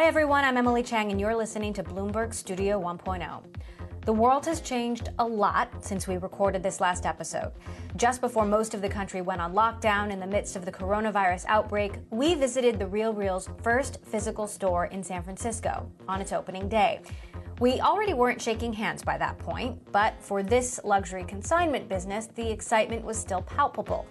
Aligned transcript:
Hi, 0.00 0.06
everyone. 0.06 0.44
I'm 0.46 0.56
Emily 0.56 0.82
Chang, 0.82 1.10
and 1.10 1.20
you're 1.20 1.36
listening 1.36 1.74
to 1.74 1.82
Bloomberg 1.82 2.32
Studio 2.32 2.80
1.0. 2.80 3.42
The 4.06 4.12
world 4.14 4.46
has 4.46 4.62
changed 4.62 5.10
a 5.18 5.24
lot 5.26 5.84
since 5.84 6.08
we 6.08 6.16
recorded 6.16 6.62
this 6.62 6.80
last 6.80 7.04
episode. 7.04 7.52
Just 7.96 8.22
before 8.22 8.46
most 8.46 8.72
of 8.72 8.80
the 8.80 8.88
country 8.88 9.20
went 9.20 9.42
on 9.42 9.52
lockdown 9.52 10.10
in 10.10 10.18
the 10.18 10.26
midst 10.26 10.56
of 10.56 10.64
the 10.64 10.72
coronavirus 10.72 11.44
outbreak, 11.48 11.98
we 12.08 12.34
visited 12.34 12.78
the 12.78 12.86
Real 12.86 13.12
Real's 13.12 13.50
first 13.62 13.98
physical 14.02 14.46
store 14.46 14.86
in 14.86 15.04
San 15.04 15.22
Francisco 15.22 15.86
on 16.08 16.22
its 16.22 16.32
opening 16.32 16.66
day. 16.66 17.02
We 17.58 17.78
already 17.80 18.14
weren't 18.14 18.40
shaking 18.40 18.72
hands 18.72 19.02
by 19.02 19.18
that 19.18 19.38
point, 19.38 19.78
but 19.92 20.14
for 20.22 20.42
this 20.42 20.80
luxury 20.82 21.24
consignment 21.24 21.90
business, 21.90 22.26
the 22.26 22.50
excitement 22.50 23.04
was 23.04 23.18
still 23.18 23.42
palpable. 23.42 24.06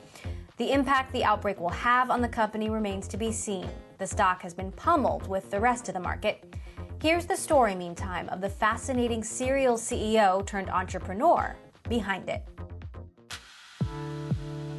The 0.57 0.71
impact 0.71 1.13
the 1.13 1.23
outbreak 1.23 1.59
will 1.59 1.69
have 1.69 2.11
on 2.11 2.21
the 2.21 2.29
company 2.29 2.69
remains 2.69 3.07
to 3.07 3.17
be 3.17 3.31
seen. 3.31 3.67
The 3.99 4.08
stock 4.08 4.41
has 4.44 4.53
been 4.53 4.71
pummeled 4.71 5.27
with 5.27 5.52
the 5.52 5.59
rest 5.59 5.89
of 5.89 5.94
the 5.94 5.99
market. 5.99 6.55
Here's 7.02 7.26
the 7.26 7.35
story, 7.35 7.76
meantime, 7.76 8.30
of 8.30 8.39
the 8.39 8.48
fascinating 8.48 9.25
serial 9.25 9.75
CEO 9.75 10.45
turned 10.45 10.70
entrepreneur 10.70 11.58
behind 11.89 12.30
it. 12.30 12.45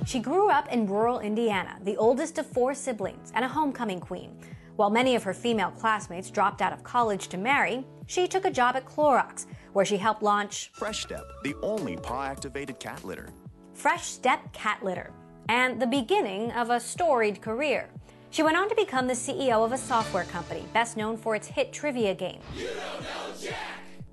She 0.07 0.21
grew 0.21 0.49
up 0.49 0.73
in 0.73 0.87
rural 0.87 1.21
Indiana, 1.21 1.79
the 1.85 1.99
oldest 1.99 2.39
of 2.39 2.47
four 2.47 2.73
siblings 2.73 3.31
and 3.35 3.45
a 3.45 3.49
homecoming 3.49 4.01
queen. 4.01 4.41
While 4.77 4.89
many 4.89 5.15
of 5.15 5.23
her 5.25 5.35
female 5.35 5.71
classmates 5.71 6.31
dropped 6.31 6.63
out 6.63 6.73
of 6.73 6.83
college 6.83 7.29
to 7.29 7.37
marry, 7.37 7.87
she 8.07 8.27
took 8.27 8.47
a 8.47 8.51
job 8.51 8.75
at 8.75 8.87
Clorox, 8.87 9.45
where 9.75 9.85
she 9.85 9.99
helped 9.99 10.23
launch 10.23 10.71
Fresh 10.73 11.03
Step, 11.03 11.25
the 11.45 11.55
only 11.63 11.99
paw 11.99 12.25
activated 12.25 12.81
cat 12.81 13.05
litter. 13.05 13.29
Fresh 13.75 14.07
Step 14.07 14.51
Cat 14.55 14.83
Litter 14.83 15.13
and 15.51 15.83
the 15.83 15.87
beginning 15.87 16.53
of 16.53 16.71
a 16.71 16.81
storied 16.81 17.43
career. 17.43 17.91
She 18.31 18.45
went 18.45 18.57
on 18.57 18.69
to 18.69 18.75
become 18.77 19.09
the 19.09 19.15
CEO 19.15 19.65
of 19.65 19.73
a 19.73 19.79
software 19.79 20.25
company 20.25 20.65
best 20.73 20.97
known 20.97 21.17
for 21.17 21.35
its 21.35 21.49
hit 21.49 21.73
trivia 21.73 22.15
game. 22.15 22.41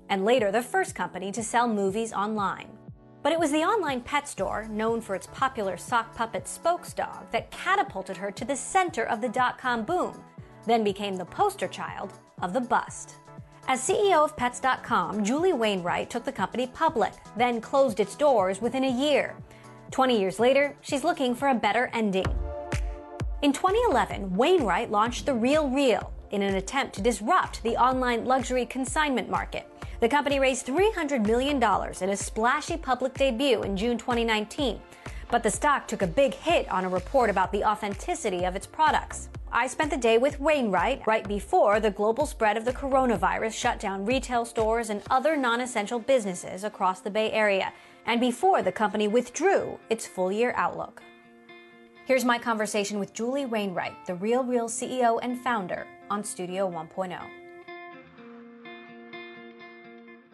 And 0.08 0.24
later, 0.24 0.50
the 0.50 0.62
first 0.62 0.94
company 0.94 1.30
to 1.32 1.42
sell 1.42 1.68
movies 1.68 2.12
online. 2.12 2.68
But 3.22 3.32
it 3.32 3.38
was 3.38 3.52
the 3.52 3.62
online 3.64 4.00
pet 4.00 4.26
store, 4.26 4.66
known 4.68 5.00
for 5.00 5.14
its 5.14 5.28
popular 5.28 5.76
sock 5.76 6.14
puppet 6.14 6.48
Spokes 6.48 6.92
dog, 6.92 7.30
that 7.30 7.50
catapulted 7.50 8.16
her 8.16 8.30
to 8.30 8.44
the 8.44 8.56
center 8.56 9.04
of 9.04 9.20
the 9.20 9.28
dot 9.28 9.58
com 9.58 9.84
boom, 9.84 10.20
then 10.66 10.82
became 10.82 11.16
the 11.16 11.24
poster 11.24 11.68
child 11.68 12.12
of 12.42 12.52
the 12.52 12.60
bust. 12.60 13.16
As 13.66 13.86
CEO 13.86 14.24
of 14.24 14.36
Pets.com, 14.36 15.22
Julie 15.24 15.52
Wainwright 15.52 16.08
took 16.08 16.24
the 16.24 16.32
company 16.32 16.66
public, 16.68 17.12
then 17.36 17.60
closed 17.60 18.00
its 18.00 18.14
doors 18.14 18.62
within 18.62 18.84
a 18.84 18.90
year. 18.90 19.36
20 19.90 20.18
years 20.18 20.40
later, 20.40 20.74
she's 20.80 21.04
looking 21.04 21.34
for 21.34 21.48
a 21.48 21.54
better 21.54 21.90
ending. 21.92 22.26
In 23.40 23.52
2011, 23.52 24.34
Wainwright 24.34 24.90
launched 24.90 25.24
The 25.24 25.32
Real 25.32 25.68
Real 25.68 26.12
in 26.32 26.42
an 26.42 26.56
attempt 26.56 26.96
to 26.96 27.00
disrupt 27.00 27.62
the 27.62 27.76
online 27.76 28.24
luxury 28.24 28.66
consignment 28.66 29.30
market. 29.30 29.70
The 30.00 30.08
company 30.08 30.40
raised 30.40 30.66
$300 30.66 31.24
million 31.24 31.58
in 31.58 32.08
a 32.10 32.16
splashy 32.16 32.76
public 32.76 33.14
debut 33.14 33.62
in 33.62 33.76
June 33.76 33.96
2019. 33.96 34.80
But 35.30 35.44
the 35.44 35.52
stock 35.52 35.86
took 35.86 36.02
a 36.02 36.06
big 36.08 36.34
hit 36.34 36.68
on 36.68 36.84
a 36.84 36.88
report 36.88 37.30
about 37.30 37.52
the 37.52 37.62
authenticity 37.62 38.42
of 38.42 38.56
its 38.56 38.66
products. 38.66 39.28
I 39.52 39.68
spent 39.68 39.92
the 39.92 39.96
day 39.96 40.18
with 40.18 40.40
Wainwright 40.40 41.06
right 41.06 41.26
before 41.26 41.78
the 41.78 41.92
global 41.92 42.26
spread 42.26 42.56
of 42.56 42.64
the 42.64 42.72
coronavirus 42.72 43.52
shut 43.52 43.78
down 43.78 44.04
retail 44.04 44.46
stores 44.46 44.90
and 44.90 45.00
other 45.10 45.36
non 45.36 45.60
essential 45.60 46.00
businesses 46.00 46.64
across 46.64 47.02
the 47.02 47.10
Bay 47.10 47.30
Area, 47.30 47.72
and 48.04 48.20
before 48.20 48.62
the 48.62 48.72
company 48.72 49.06
withdrew 49.06 49.78
its 49.90 50.08
full 50.08 50.32
year 50.32 50.52
outlook. 50.56 51.02
Here's 52.08 52.24
my 52.24 52.38
conversation 52.38 52.98
with 52.98 53.12
Julie 53.12 53.44
Wainwright, 53.44 54.06
the 54.06 54.14
Real 54.14 54.42
Real 54.42 54.66
CEO 54.66 55.18
and 55.22 55.38
founder, 55.38 55.86
on 56.08 56.24
Studio 56.24 56.66
1.0. 56.66 57.20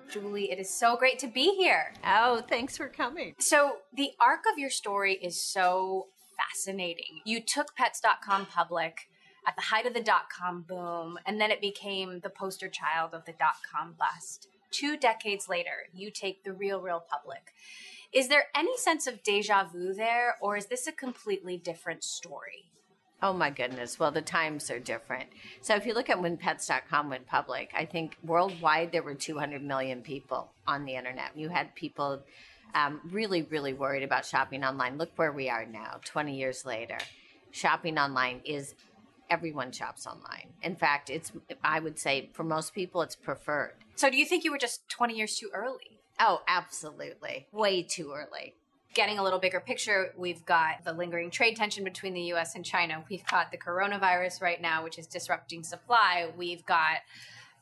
Julie, 0.08 0.52
it 0.52 0.60
is 0.60 0.70
so 0.70 0.96
great 0.96 1.18
to 1.18 1.26
be 1.26 1.56
here. 1.56 1.92
Oh, 2.06 2.42
thanks 2.48 2.76
for 2.76 2.86
coming. 2.86 3.34
So, 3.40 3.78
the 3.92 4.12
arc 4.20 4.44
of 4.52 4.56
your 4.56 4.70
story 4.70 5.14
is 5.14 5.42
so 5.42 6.06
fascinating. 6.36 7.22
You 7.24 7.40
took 7.40 7.74
pets.com 7.74 8.46
public 8.46 9.08
at 9.44 9.56
the 9.56 9.62
height 9.62 9.84
of 9.84 9.94
the 9.94 10.00
dot 10.00 10.30
com 10.30 10.62
boom, 10.68 11.18
and 11.26 11.40
then 11.40 11.50
it 11.50 11.60
became 11.60 12.20
the 12.20 12.30
poster 12.30 12.68
child 12.68 13.14
of 13.14 13.24
the 13.24 13.32
dot 13.32 13.56
com 13.68 13.96
bust 13.98 14.46
two 14.74 14.96
decades 14.96 15.48
later, 15.48 15.88
you 15.94 16.10
take 16.10 16.42
the 16.42 16.52
real, 16.52 16.80
real 16.80 17.02
public. 17.08 17.54
Is 18.12 18.28
there 18.28 18.46
any 18.54 18.76
sense 18.76 19.06
of 19.06 19.22
deja 19.22 19.64
vu 19.64 19.94
there, 19.94 20.36
or 20.40 20.56
is 20.56 20.66
this 20.66 20.86
a 20.86 20.92
completely 20.92 21.56
different 21.56 22.02
story? 22.02 22.70
Oh 23.22 23.32
my 23.32 23.50
goodness. 23.50 23.98
Well, 23.98 24.10
the 24.10 24.20
times 24.20 24.70
are 24.70 24.78
different. 24.78 25.30
So 25.62 25.76
if 25.76 25.86
you 25.86 25.94
look 25.94 26.10
at 26.10 26.20
when 26.20 26.36
pets.com 26.36 27.08
went 27.08 27.26
public, 27.26 27.72
I 27.74 27.84
think 27.84 28.18
worldwide 28.22 28.92
there 28.92 29.02
were 29.02 29.14
200 29.14 29.62
million 29.62 30.02
people 30.02 30.52
on 30.66 30.84
the 30.84 30.96
internet. 30.96 31.30
You 31.34 31.48
had 31.48 31.74
people 31.74 32.22
um, 32.74 33.00
really, 33.10 33.42
really 33.42 33.72
worried 33.72 34.02
about 34.02 34.26
shopping 34.26 34.64
online. 34.64 34.98
Look 34.98 35.12
where 35.16 35.32
we 35.32 35.48
are 35.48 35.64
now, 35.64 36.00
20 36.04 36.36
years 36.36 36.66
later. 36.66 36.98
Shopping 37.52 37.98
online 37.98 38.40
is 38.44 38.74
everyone 39.30 39.72
shops 39.72 40.06
online. 40.06 40.52
In 40.62 40.76
fact, 40.76 41.10
it's 41.10 41.32
I 41.62 41.80
would 41.80 41.98
say 41.98 42.30
for 42.32 42.44
most 42.44 42.74
people 42.74 43.02
it's 43.02 43.16
preferred. 43.16 43.74
So 43.96 44.10
do 44.10 44.16
you 44.16 44.26
think 44.26 44.44
you 44.44 44.50
were 44.50 44.58
just 44.58 44.88
20 44.88 45.16
years 45.16 45.36
too 45.36 45.50
early? 45.52 46.00
Oh, 46.18 46.42
absolutely. 46.46 47.46
Way 47.52 47.82
too 47.82 48.12
early. 48.14 48.54
Getting 48.94 49.18
a 49.18 49.24
little 49.24 49.40
bigger 49.40 49.58
picture, 49.58 50.12
we've 50.16 50.44
got 50.46 50.84
the 50.84 50.92
lingering 50.92 51.30
trade 51.30 51.56
tension 51.56 51.82
between 51.82 52.14
the 52.14 52.32
US 52.34 52.54
and 52.54 52.64
China. 52.64 53.04
We've 53.10 53.26
got 53.26 53.50
the 53.50 53.58
coronavirus 53.58 54.40
right 54.40 54.60
now, 54.60 54.84
which 54.84 54.98
is 54.98 55.06
disrupting 55.06 55.64
supply. 55.64 56.30
We've 56.36 56.64
got 56.64 56.98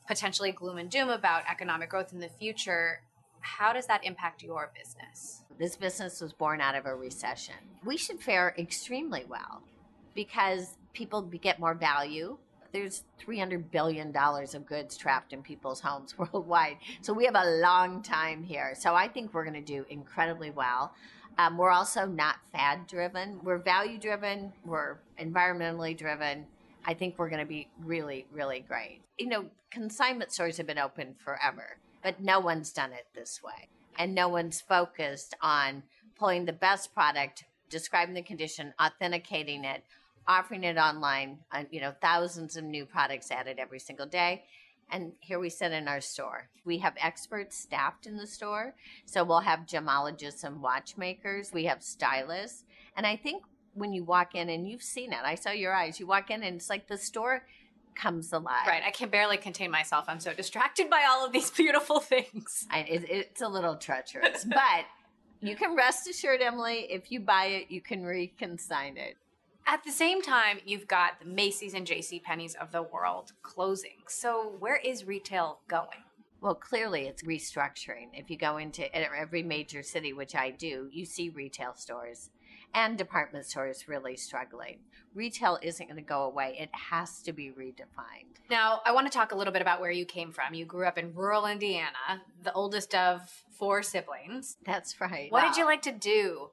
potentially 0.07 0.51
gloom 0.51 0.77
and 0.77 0.89
doom 0.89 1.09
about 1.09 1.43
economic 1.49 1.89
growth 1.89 2.13
in 2.13 2.19
the 2.19 2.29
future. 2.29 3.01
How 3.39 3.73
does 3.73 3.87
that 3.87 4.05
impact 4.05 4.43
your 4.43 4.71
business? 4.77 5.41
This 5.57 5.75
business 5.75 6.21
was 6.21 6.33
born 6.33 6.61
out 6.61 6.75
of 6.75 6.85
a 6.85 6.95
recession. 6.95 7.55
We 7.85 7.97
should 7.97 8.19
fare 8.19 8.53
extremely 8.57 9.25
well 9.27 9.63
because 10.15 10.77
people 10.93 11.21
get 11.21 11.59
more 11.59 11.73
value. 11.73 12.37
There's 12.71 13.03
$300 13.23 13.69
billion 13.71 14.15
of 14.15 14.65
goods 14.65 14.97
trapped 14.97 15.33
in 15.33 15.43
people's 15.43 15.79
homes 15.79 16.17
worldwide. 16.17 16.77
So 17.01 17.13
we 17.13 17.25
have 17.25 17.35
a 17.35 17.59
long 17.61 18.01
time 18.01 18.43
here. 18.43 18.73
So 18.77 18.95
I 18.95 19.07
think 19.07 19.33
we're 19.33 19.43
going 19.43 19.53
to 19.53 19.61
do 19.61 19.85
incredibly 19.89 20.51
well. 20.51 20.93
Um, 21.37 21.57
we're 21.57 21.71
also 21.71 22.05
not 22.05 22.37
fad 22.51 22.87
driven. 22.87 23.39
We're 23.43 23.57
value 23.57 23.97
driven. 23.97 24.53
We're 24.65 24.97
environmentally 25.19 25.97
driven. 25.97 26.45
I 26.85 26.93
think 26.93 27.17
we're 27.17 27.29
going 27.29 27.41
to 27.41 27.47
be 27.47 27.69
really, 27.83 28.25
really 28.31 28.59
great. 28.59 29.01
You 29.17 29.27
know, 29.27 29.45
consignment 29.71 30.31
stores 30.31 30.57
have 30.57 30.67
been 30.67 30.77
open 30.77 31.15
forever, 31.17 31.77
but 32.03 32.21
no 32.21 32.39
one's 32.39 32.71
done 32.71 32.91
it 32.91 33.07
this 33.15 33.41
way. 33.43 33.69
And 33.97 34.13
no 34.13 34.27
one's 34.27 34.61
focused 34.61 35.35
on 35.41 35.83
pulling 36.17 36.45
the 36.45 36.53
best 36.53 36.93
product, 36.93 37.45
describing 37.69 38.15
the 38.15 38.21
condition, 38.21 38.73
authenticating 38.79 39.65
it, 39.65 39.83
offering 40.27 40.63
it 40.63 40.77
online, 40.77 41.39
uh, 41.51 41.63
you 41.71 41.81
know, 41.81 41.93
thousands 42.01 42.55
of 42.55 42.63
new 42.63 42.85
products 42.85 43.31
added 43.31 43.59
every 43.59 43.79
single 43.79 44.05
day. 44.05 44.43
And 44.91 45.13
here 45.19 45.39
we 45.39 45.49
sit 45.49 45.71
in 45.71 45.87
our 45.87 46.01
store. 46.01 46.49
We 46.65 46.77
have 46.79 46.93
experts 47.01 47.57
staffed 47.57 48.05
in 48.05 48.17
the 48.17 48.27
store. 48.27 48.75
So 49.05 49.23
we'll 49.23 49.39
have 49.39 49.61
gemologists 49.61 50.43
and 50.43 50.61
watchmakers. 50.61 51.51
We 51.53 51.65
have 51.65 51.81
stylists. 51.81 52.63
And 52.95 53.07
I 53.07 53.15
think 53.15 53.43
when 53.73 53.93
you 53.93 54.03
walk 54.03 54.35
in 54.35 54.49
and 54.49 54.67
you've 54.67 54.83
seen 54.83 55.13
it, 55.13 55.19
I 55.23 55.35
saw 55.35 55.51
your 55.51 55.73
eyes, 55.73 55.99
you 55.99 56.05
walk 56.05 56.29
in 56.29 56.43
and 56.43 56.57
it's 56.57 56.69
like 56.69 56.87
the 56.87 56.97
store 56.97 57.43
comes 57.95 58.33
alive. 58.33 58.67
Right. 58.67 58.83
I 58.85 58.91
can 58.91 59.09
barely 59.09 59.37
contain 59.37 59.71
myself. 59.71 60.05
I'm 60.07 60.19
so 60.19 60.33
distracted 60.33 60.89
by 60.89 61.05
all 61.09 61.25
of 61.25 61.31
these 61.31 61.49
beautiful 61.57 61.99
things. 61.99 62.67
I, 62.69 62.79
it, 62.79 63.05
it's 63.09 63.41
a 63.41 63.47
little 63.47 63.75
treacherous, 63.75 64.43
but 64.49 64.85
you 65.41 65.55
can 65.55 65.75
rest 65.75 66.07
assured, 66.07 66.41
Emily, 66.41 66.87
if 66.89 67.11
you 67.11 67.19
buy 67.19 67.45
it, 67.45 67.71
you 67.71 67.81
can 67.81 68.03
reconsign 68.03 68.97
it. 68.97 69.17
At 69.65 69.83
the 69.83 69.91
same 69.91 70.21
time, 70.21 70.59
you've 70.65 70.87
got 70.87 71.19
the 71.19 71.25
Macy's 71.25 71.73
and 71.73 71.87
J.C. 71.87 72.19
Penney's 72.19 72.55
of 72.55 72.71
the 72.71 72.83
world 72.83 73.31
closing. 73.41 74.03
So 74.07 74.55
where 74.59 74.75
is 74.75 75.05
retail 75.05 75.59
going? 75.67 76.03
Well, 76.41 76.55
clearly 76.55 77.07
it's 77.07 77.23
restructuring. 77.23 78.09
If 78.13 78.29
you 78.29 78.37
go 78.37 78.57
into 78.57 78.93
every 78.93 79.43
major 79.43 79.81
city, 79.81 80.11
which 80.11 80.35
I 80.35 80.51
do, 80.51 80.89
you 80.91 81.05
see 81.05 81.29
retail 81.29 81.73
stores 81.75 82.31
and 82.73 82.97
department 82.97 83.45
stores 83.45 83.87
really 83.87 84.17
struggling. 84.17 84.79
Retail 85.13 85.59
isn't 85.61 85.85
going 85.85 85.95
to 85.95 86.01
go 86.01 86.23
away. 86.23 86.57
It 86.59 86.69
has 86.73 87.21
to 87.21 87.31
be 87.31 87.51
redefined. 87.51 88.41
Now, 88.49 88.81
I 88.85 88.91
want 88.91 89.09
to 89.09 89.15
talk 89.15 89.31
a 89.31 89.35
little 89.35 89.53
bit 89.53 89.61
about 89.61 89.79
where 89.79 89.91
you 89.91 90.05
came 90.05 90.31
from. 90.31 90.53
You 90.53 90.65
grew 90.65 90.85
up 90.85 90.97
in 90.97 91.13
rural 91.13 91.45
Indiana, 91.45 92.21
the 92.41 92.51
oldest 92.53 92.95
of 92.95 93.21
four 93.57 93.83
siblings. 93.83 94.57
That's 94.65 94.99
right. 94.99 95.31
What 95.31 95.43
wow. 95.43 95.49
did 95.49 95.57
you 95.57 95.65
like 95.65 95.83
to 95.83 95.91
do 95.91 96.49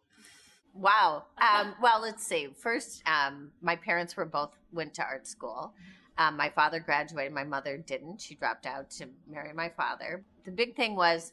Wow. 0.81 1.25
Um, 1.41 1.75
well, 1.83 2.01
let's 2.03 2.25
see. 2.25 2.49
First, 2.55 3.03
um, 3.07 3.51
my 3.63 3.75
parents 3.75 4.15
were 4.17 4.27
both 4.27 4.51
went 4.73 4.93
to 4.95 5.03
art 5.03 5.27
school. 5.27 5.73
Um, 6.19 6.37
my 6.37 6.51
father 6.51 6.79
graduated. 6.79 7.33
My 7.33 7.45
mother 7.45 7.79
didn't. 7.79 8.21
She 8.21 8.35
dropped 8.35 8.67
out 8.67 8.91
to 8.91 9.07
marry 9.27 9.55
my 9.55 9.71
father. 9.71 10.23
The 10.45 10.51
big 10.51 10.77
thing 10.77 10.95
was 10.95 11.33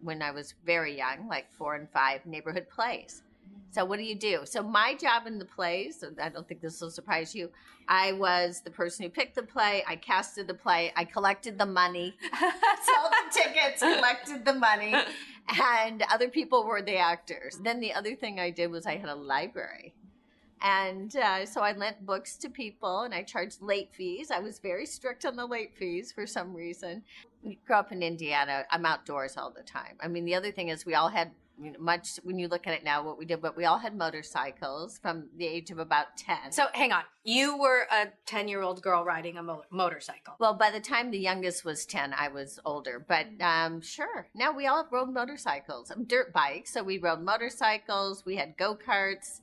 when 0.00 0.22
I 0.22 0.30
was 0.30 0.54
very 0.64 0.96
young, 0.96 1.28
like 1.28 1.52
four 1.52 1.74
and 1.74 1.88
five, 1.90 2.24
neighborhood 2.24 2.68
plays. 2.70 3.22
So 3.74 3.84
what 3.84 3.98
do 3.98 4.04
you 4.04 4.14
do? 4.14 4.42
So 4.44 4.62
my 4.62 4.94
job 4.94 5.26
in 5.26 5.40
the 5.40 5.44
plays, 5.44 5.98
so 5.98 6.12
I 6.22 6.28
don't 6.28 6.46
think 6.46 6.60
this 6.60 6.80
will 6.80 6.92
surprise 6.92 7.34
you. 7.34 7.50
I 7.88 8.12
was 8.12 8.60
the 8.60 8.70
person 8.70 9.02
who 9.02 9.10
picked 9.10 9.34
the 9.34 9.42
play. 9.42 9.82
I 9.88 9.96
casted 9.96 10.46
the 10.46 10.54
play. 10.54 10.92
I 10.94 11.04
collected 11.04 11.58
the 11.58 11.66
money, 11.66 12.14
sold 12.40 13.12
the 13.12 13.32
tickets, 13.32 13.80
collected 13.80 14.44
the 14.44 14.54
money, 14.54 14.94
and 15.60 16.04
other 16.08 16.28
people 16.28 16.64
were 16.64 16.82
the 16.82 16.98
actors. 16.98 17.58
Then 17.64 17.80
the 17.80 17.92
other 17.92 18.14
thing 18.14 18.38
I 18.38 18.50
did 18.50 18.70
was 18.70 18.86
I 18.86 18.96
had 18.96 19.08
a 19.08 19.16
library. 19.16 19.92
And 20.62 21.14
uh, 21.16 21.44
so 21.44 21.60
I 21.60 21.72
lent 21.72 22.06
books 22.06 22.36
to 22.38 22.48
people 22.48 23.02
and 23.02 23.12
I 23.12 23.24
charged 23.24 23.60
late 23.60 23.90
fees. 23.92 24.30
I 24.30 24.38
was 24.38 24.60
very 24.60 24.86
strict 24.86 25.26
on 25.26 25.34
the 25.34 25.46
late 25.46 25.74
fees 25.76 26.12
for 26.12 26.28
some 26.28 26.54
reason. 26.54 27.02
We 27.42 27.58
grew 27.66 27.74
up 27.74 27.90
in 27.90 28.04
Indiana. 28.04 28.64
I'm 28.70 28.86
outdoors 28.86 29.36
all 29.36 29.50
the 29.50 29.64
time. 29.64 29.96
I 30.00 30.06
mean, 30.06 30.24
the 30.24 30.36
other 30.36 30.52
thing 30.52 30.68
is 30.68 30.86
we 30.86 30.94
all 30.94 31.08
had 31.08 31.32
much 31.78 32.18
when 32.24 32.38
you 32.38 32.48
look 32.48 32.66
at 32.66 32.74
it 32.74 32.82
now 32.84 33.02
what 33.04 33.18
we 33.18 33.24
did 33.24 33.40
but 33.40 33.56
we 33.56 33.64
all 33.64 33.78
had 33.78 33.96
motorcycles 33.96 34.98
from 34.98 35.28
the 35.36 35.46
age 35.46 35.70
of 35.70 35.78
about 35.78 36.16
10 36.16 36.50
So 36.52 36.66
hang 36.72 36.92
on. 36.92 37.02
You 37.22 37.56
were 37.56 37.86
a 37.90 38.08
10 38.26 38.48
year 38.48 38.60
old 38.62 38.82
girl 38.82 39.04
riding 39.04 39.38
a 39.38 39.42
mo- 39.42 39.64
motorcycle. 39.70 40.34
well 40.40 40.54
by 40.54 40.70
the 40.70 40.80
time 40.80 41.10
the 41.10 41.18
youngest 41.18 41.64
was 41.64 41.86
10 41.86 42.12
i 42.14 42.28
was 42.28 42.58
older 42.64 43.04
but 43.06 43.26
um, 43.40 43.80
sure. 43.80 44.28
Now 44.34 44.52
we 44.52 44.66
all 44.66 44.86
rode 44.90 45.12
motorcycles 45.12 45.90
um, 45.90 46.04
dirt 46.04 46.32
bikes 46.32 46.72
so 46.72 46.82
we 46.82 46.98
rode 46.98 47.20
motorcycles 47.22 48.24
we 48.26 48.36
had 48.36 48.56
go-karts. 48.56 49.40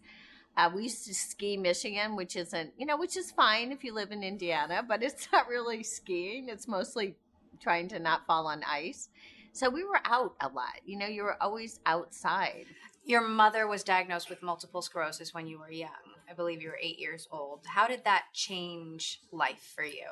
Uh, 0.57 0.69
we 0.75 0.83
used 0.83 1.05
to 1.07 1.13
ski 1.13 1.55
michigan 1.55 2.15
which 2.17 2.35
isn't 2.35 2.73
you 2.77 2.85
know 2.85 2.97
which 2.97 3.15
is 3.15 3.31
fine 3.31 3.71
if 3.71 3.83
you 3.85 3.93
live 3.93 4.11
in 4.11 4.21
indiana 4.21 4.83
but 4.85 5.01
it's 5.01 5.27
not 5.33 5.47
really 5.47 5.81
skiing. 5.81 6.49
It's 6.49 6.67
mostly 6.67 7.15
trying 7.61 7.87
to 7.89 7.99
not 7.99 8.25
fall 8.25 8.47
on 8.47 8.63
ice 8.63 9.07
so 9.53 9.69
we 9.69 9.83
were 9.83 9.99
out 10.05 10.35
a 10.41 10.47
lot 10.49 10.75
you 10.85 10.97
know 10.97 11.07
you 11.07 11.23
were 11.23 11.41
always 11.41 11.79
outside 11.85 12.65
Your 13.03 13.21
mother 13.21 13.67
was 13.67 13.83
diagnosed 13.83 14.29
with 14.29 14.43
multiple 14.43 14.81
sclerosis 14.81 15.33
when 15.33 15.47
you 15.47 15.57
were 15.59 15.71
young. 15.71 15.89
I 16.29 16.33
believe 16.33 16.61
you 16.61 16.69
were 16.69 16.77
eight 16.81 16.99
years 16.99 17.27
old. 17.31 17.61
How 17.65 17.87
did 17.87 18.03
that 18.03 18.25
change 18.31 19.21
life 19.31 19.73
for 19.75 19.83
you? 19.83 20.05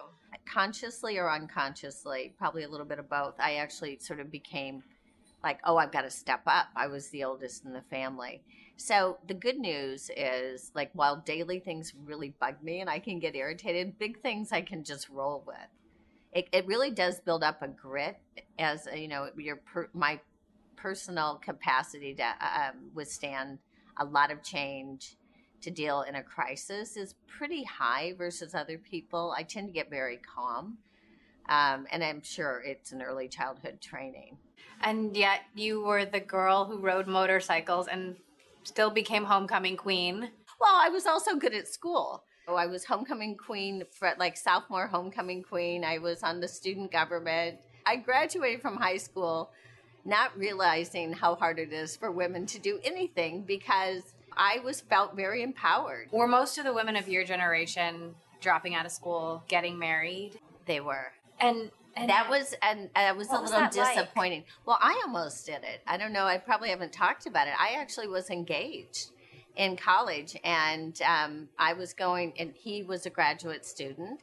consciously 0.51 1.17
or 1.17 1.31
unconsciously, 1.31 2.33
probably 2.37 2.63
a 2.63 2.67
little 2.69 2.85
bit 2.85 2.99
of 2.99 3.09
both. 3.09 3.35
I 3.39 3.55
actually 3.55 3.99
sort 3.99 4.19
of 4.19 4.31
became 4.31 4.83
like, 5.43 5.59
oh, 5.63 5.77
I've 5.77 5.91
got 5.91 6.01
to 6.01 6.09
step 6.09 6.41
up. 6.47 6.67
I 6.75 6.87
was 6.87 7.09
the 7.09 7.23
oldest 7.23 7.63
in 7.63 7.73
the 7.73 7.83
family. 7.83 8.41
So 8.77 9.19
the 9.27 9.33
good 9.33 9.57
news 9.57 10.09
is, 10.17 10.71
like, 10.73 10.89
while 10.93 11.17
daily 11.17 11.59
things 11.59 11.93
really 12.05 12.33
bug 12.39 12.55
me 12.63 12.81
and 12.81 12.89
I 12.89 12.99
can 12.99 13.19
get 13.19 13.35
irritated, 13.35 13.99
big 13.99 14.21
things 14.21 14.51
I 14.51 14.61
can 14.61 14.83
just 14.83 15.07
roll 15.09 15.43
with. 15.45 15.55
It, 16.31 16.47
it 16.51 16.67
really 16.67 16.91
does 16.91 17.19
build 17.19 17.43
up 17.43 17.61
a 17.61 17.67
grit 17.67 18.17
as 18.59 18.87
you 18.95 19.07
know 19.07 19.29
your 19.37 19.57
per, 19.57 19.89
my 19.93 20.19
personal 20.75 21.35
capacity 21.35 22.13
to 22.15 22.23
um, 22.23 22.91
withstand 22.93 23.59
a 23.97 24.05
lot 24.05 24.31
of 24.31 24.43
change 24.43 25.17
to 25.61 25.71
deal 25.71 26.01
in 26.01 26.15
a 26.15 26.23
crisis 26.23 26.95
is 26.95 27.15
pretty 27.27 27.63
high 27.63 28.13
versus 28.17 28.55
other 28.55 28.77
people. 28.77 29.33
I 29.37 29.43
tend 29.43 29.67
to 29.67 29.73
get 29.73 29.89
very 29.89 30.17
calm. 30.17 30.77
Um, 31.49 31.87
and 31.91 32.03
I'm 32.03 32.21
sure 32.21 32.61
it's 32.65 32.91
an 32.91 33.01
early 33.01 33.27
childhood 33.27 33.81
training. 33.81 34.37
And 34.81 35.17
yet 35.17 35.41
you 35.55 35.83
were 35.83 36.05
the 36.05 36.19
girl 36.19 36.65
who 36.65 36.79
rode 36.79 37.07
motorcycles 37.07 37.87
and 37.87 38.15
still 38.63 38.91
became 38.91 39.25
homecoming 39.25 39.75
queen. 39.75 40.29
Well, 40.61 40.75
I 40.75 40.89
was 40.89 41.05
also 41.05 41.35
good 41.35 41.53
at 41.53 41.67
school. 41.67 42.23
Oh, 42.49 42.55
I 42.55 42.65
was 42.65 42.83
homecoming 42.83 43.37
queen 43.37 43.83
for 43.91 44.11
like 44.17 44.35
sophomore 44.35 44.87
homecoming 44.87 45.43
queen. 45.43 45.83
I 45.83 45.99
was 45.99 46.23
on 46.23 46.39
the 46.39 46.47
student 46.47 46.91
government. 46.91 47.59
I 47.85 47.97
graduated 47.97 48.61
from 48.61 48.77
high 48.77 48.97
school 48.97 49.51
not 50.03 50.35
realizing 50.35 51.13
how 51.13 51.35
hard 51.35 51.59
it 51.59 51.71
is 51.71 51.95
for 51.95 52.11
women 52.11 52.47
to 52.47 52.57
do 52.57 52.79
anything 52.83 53.43
because 53.43 54.01
I 54.35 54.59
was 54.63 54.81
felt 54.81 55.15
very 55.15 55.43
empowered. 55.43 56.07
Were 56.11 56.27
most 56.27 56.57
of 56.57 56.63
the 56.63 56.73
women 56.73 56.95
of 56.95 57.07
your 57.07 57.23
generation 57.23 58.15
dropping 58.41 58.73
out 58.73 58.87
of 58.87 58.91
school, 58.91 59.43
getting 59.47 59.77
married? 59.77 60.39
They 60.65 60.79
were. 60.79 61.11
And, 61.39 61.69
and 61.95 62.09
that 62.09 62.31
was 62.31 62.55
and 62.63 62.89
uh, 62.95 63.13
was 63.15 63.29
a 63.29 63.39
was 63.41 63.51
little 63.51 63.65
like? 63.65 63.95
disappointing. 63.95 64.45
Well, 64.65 64.79
I 64.81 65.03
almost 65.05 65.45
did 65.45 65.63
it. 65.63 65.81
I 65.85 65.97
don't 65.97 66.13
know. 66.13 66.25
I 66.25 66.39
probably 66.39 66.69
haven't 66.69 66.93
talked 66.93 67.27
about 67.27 67.47
it. 67.47 67.53
I 67.59 67.79
actually 67.79 68.07
was 68.07 68.31
engaged 68.31 69.11
in 69.59 69.75
college, 69.75 70.35
and 70.43 70.99
um, 71.03 71.49
I 71.59 71.73
was 71.73 71.93
going. 71.93 72.33
And 72.39 72.53
he 72.55 72.81
was 72.81 73.05
a 73.05 73.09
graduate 73.11 73.65
student, 73.65 74.21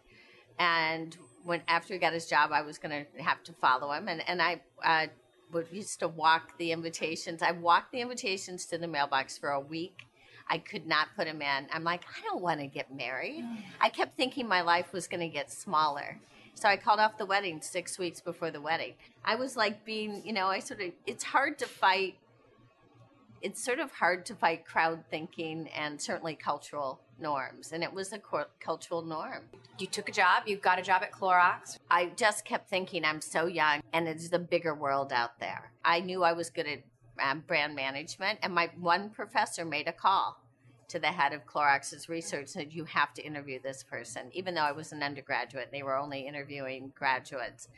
and 0.59 1.17
when 1.45 1.63
after 1.69 1.95
he 1.95 2.01
got 2.01 2.13
his 2.13 2.27
job, 2.27 2.51
I 2.53 2.63
was 2.63 2.79
going 2.79 3.05
to 3.05 3.23
have 3.23 3.45
to 3.45 3.53
follow 3.53 3.93
him, 3.93 4.09
and 4.09 4.29
and 4.29 4.43
I. 4.43 4.61
Uh, 4.83 5.07
would 5.53 5.69
used 5.71 6.01
to 6.01 6.09
walk 6.09 6.59
the 6.59 6.73
invitations. 6.73 7.41
I 7.41 7.53
walked 7.53 7.93
the 7.93 8.01
invitations 8.01 8.67
to 8.67 8.79
the 8.79 8.89
mailbox 8.89 9.39
for 9.39 9.51
a 9.51 9.61
week. 9.61 10.07
I 10.49 10.59
could 10.59 10.87
not 10.87 11.07
put 11.17 11.27
him 11.27 11.41
in. 11.41 11.67
I'm 11.73 11.85
like, 11.85 12.05
I 12.05 12.21
don't 12.25 12.43
want 12.43 12.59
to 12.59 12.67
get 12.67 12.95
married. 12.95 13.45
I 13.81 13.89
kept 13.89 14.17
thinking 14.17 14.49
my 14.49 14.63
life 14.63 14.93
was 14.93 15.07
going 15.07 15.21
to 15.21 15.29
get 15.29 15.53
smaller. 15.53 16.19
So 16.55 16.69
I 16.69 16.77
called 16.77 17.01
off 17.01 17.19
the 17.19 17.27
wedding 17.27 17.61
six 17.61 17.99
weeks 17.99 18.21
before 18.21 18.51
the 18.51 18.61
wedding. 18.61 18.95
I 19.25 19.37
was 19.37 19.57
like 19.57 19.85
being, 19.85 20.23
you 20.25 20.33
know, 20.33 20.47
I 20.47 20.59
sort 20.59 20.81
of, 20.81 20.93
it's 21.07 21.23
hard 21.23 21.59
to 21.59 21.67
fight. 21.67 22.17
It's 23.43 23.63
sort 23.65 23.79
of 23.79 23.91
hard 23.93 24.27
to 24.27 24.35
fight 24.35 24.65
crowd 24.65 25.05
thinking 25.11 25.69
and 25.69 26.01
certainly 26.01 26.35
cultural 26.35 27.01
norms. 27.19 27.73
And 27.73 27.83
it 27.83 27.93
was 27.93 28.13
a 28.13 28.21
cultural 28.61 29.03
norm. 29.03 29.45
you 29.79 29.87
took 29.87 30.09
a 30.09 30.13
job, 30.13 30.45
you 30.47 30.57
got 30.57 30.79
a 30.79 30.83
job 30.83 31.03
at 31.03 31.13
Clorox. 31.13 31.79
I 31.91 32.07
just 32.17 32.45
kept 32.45 32.69
thinking 32.69 33.05
I'm 33.05 33.21
so 33.21 33.47
young 33.47 33.81
and 33.93 34.09
it's 34.09 34.29
the 34.29 34.39
bigger 34.39 34.75
world 34.75 35.13
out 35.13 35.39
there. 35.39 35.71
I 35.85 36.01
knew 36.01 36.23
I 36.23 36.33
was 36.33 36.51
good 36.51 36.67
at 36.67 36.83
um, 37.23 37.43
brand 37.47 37.75
management, 37.75 38.39
and 38.43 38.55
my 38.55 38.71
one 38.79 39.11
professor 39.11 39.65
made 39.65 39.89
a 39.89 39.93
call 39.93 40.37
to 40.89 40.99
the 40.99 41.09
head 41.09 41.33
of 41.33 41.47
Clorox's 41.47 42.09
research 42.09 42.41
and 42.41 42.49
said, 42.49 42.73
You 42.73 42.85
have 42.85 43.13
to 43.15 43.23
interview 43.25 43.61
this 43.61 43.83
person, 43.83 44.31
even 44.33 44.55
though 44.55 44.63
I 44.63 44.73
was 44.73 44.93
an 44.93 45.03
undergraduate. 45.03 45.71
They 45.73 45.83
were 45.83 45.97
only 45.97 46.27
interviewing 46.27 46.93
graduates. 46.95 47.69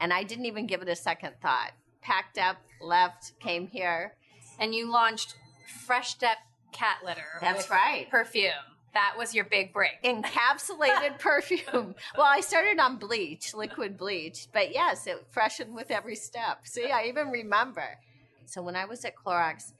And 0.00 0.12
I 0.12 0.24
didn't 0.24 0.46
even 0.46 0.66
give 0.66 0.82
it 0.82 0.88
a 0.88 0.96
second 0.96 1.34
thought. 1.40 1.72
Packed 2.02 2.38
up, 2.38 2.56
left, 2.80 3.38
came 3.40 3.66
here. 3.66 4.14
And 4.58 4.74
you 4.74 4.90
launched 4.90 5.36
Fresh 5.66 6.10
Step 6.10 6.38
Cat 6.72 6.98
Litter. 7.04 7.38
That's 7.40 7.70
right. 7.70 8.08
Perfume. 8.10 8.52
That 8.94 9.14
was 9.18 9.34
your 9.34 9.44
big 9.44 9.74
break. 9.74 10.02
Encapsulated 10.02 11.18
perfume. 11.18 11.94
Well, 12.16 12.26
I 12.26 12.40
started 12.40 12.78
on 12.78 12.96
bleach, 12.96 13.52
liquid 13.52 13.98
bleach, 13.98 14.48
but 14.54 14.72
yes, 14.72 15.06
it 15.06 15.26
freshened 15.30 15.74
with 15.74 15.90
every 15.90 16.16
step. 16.16 16.60
See, 16.66 16.90
I 16.90 17.04
even 17.04 17.28
remember. 17.28 17.98
So 18.46 18.62
when 18.62 18.74
I 18.74 18.86
was 18.86 19.04
at 19.04 19.14
Clorox, 19.14 19.72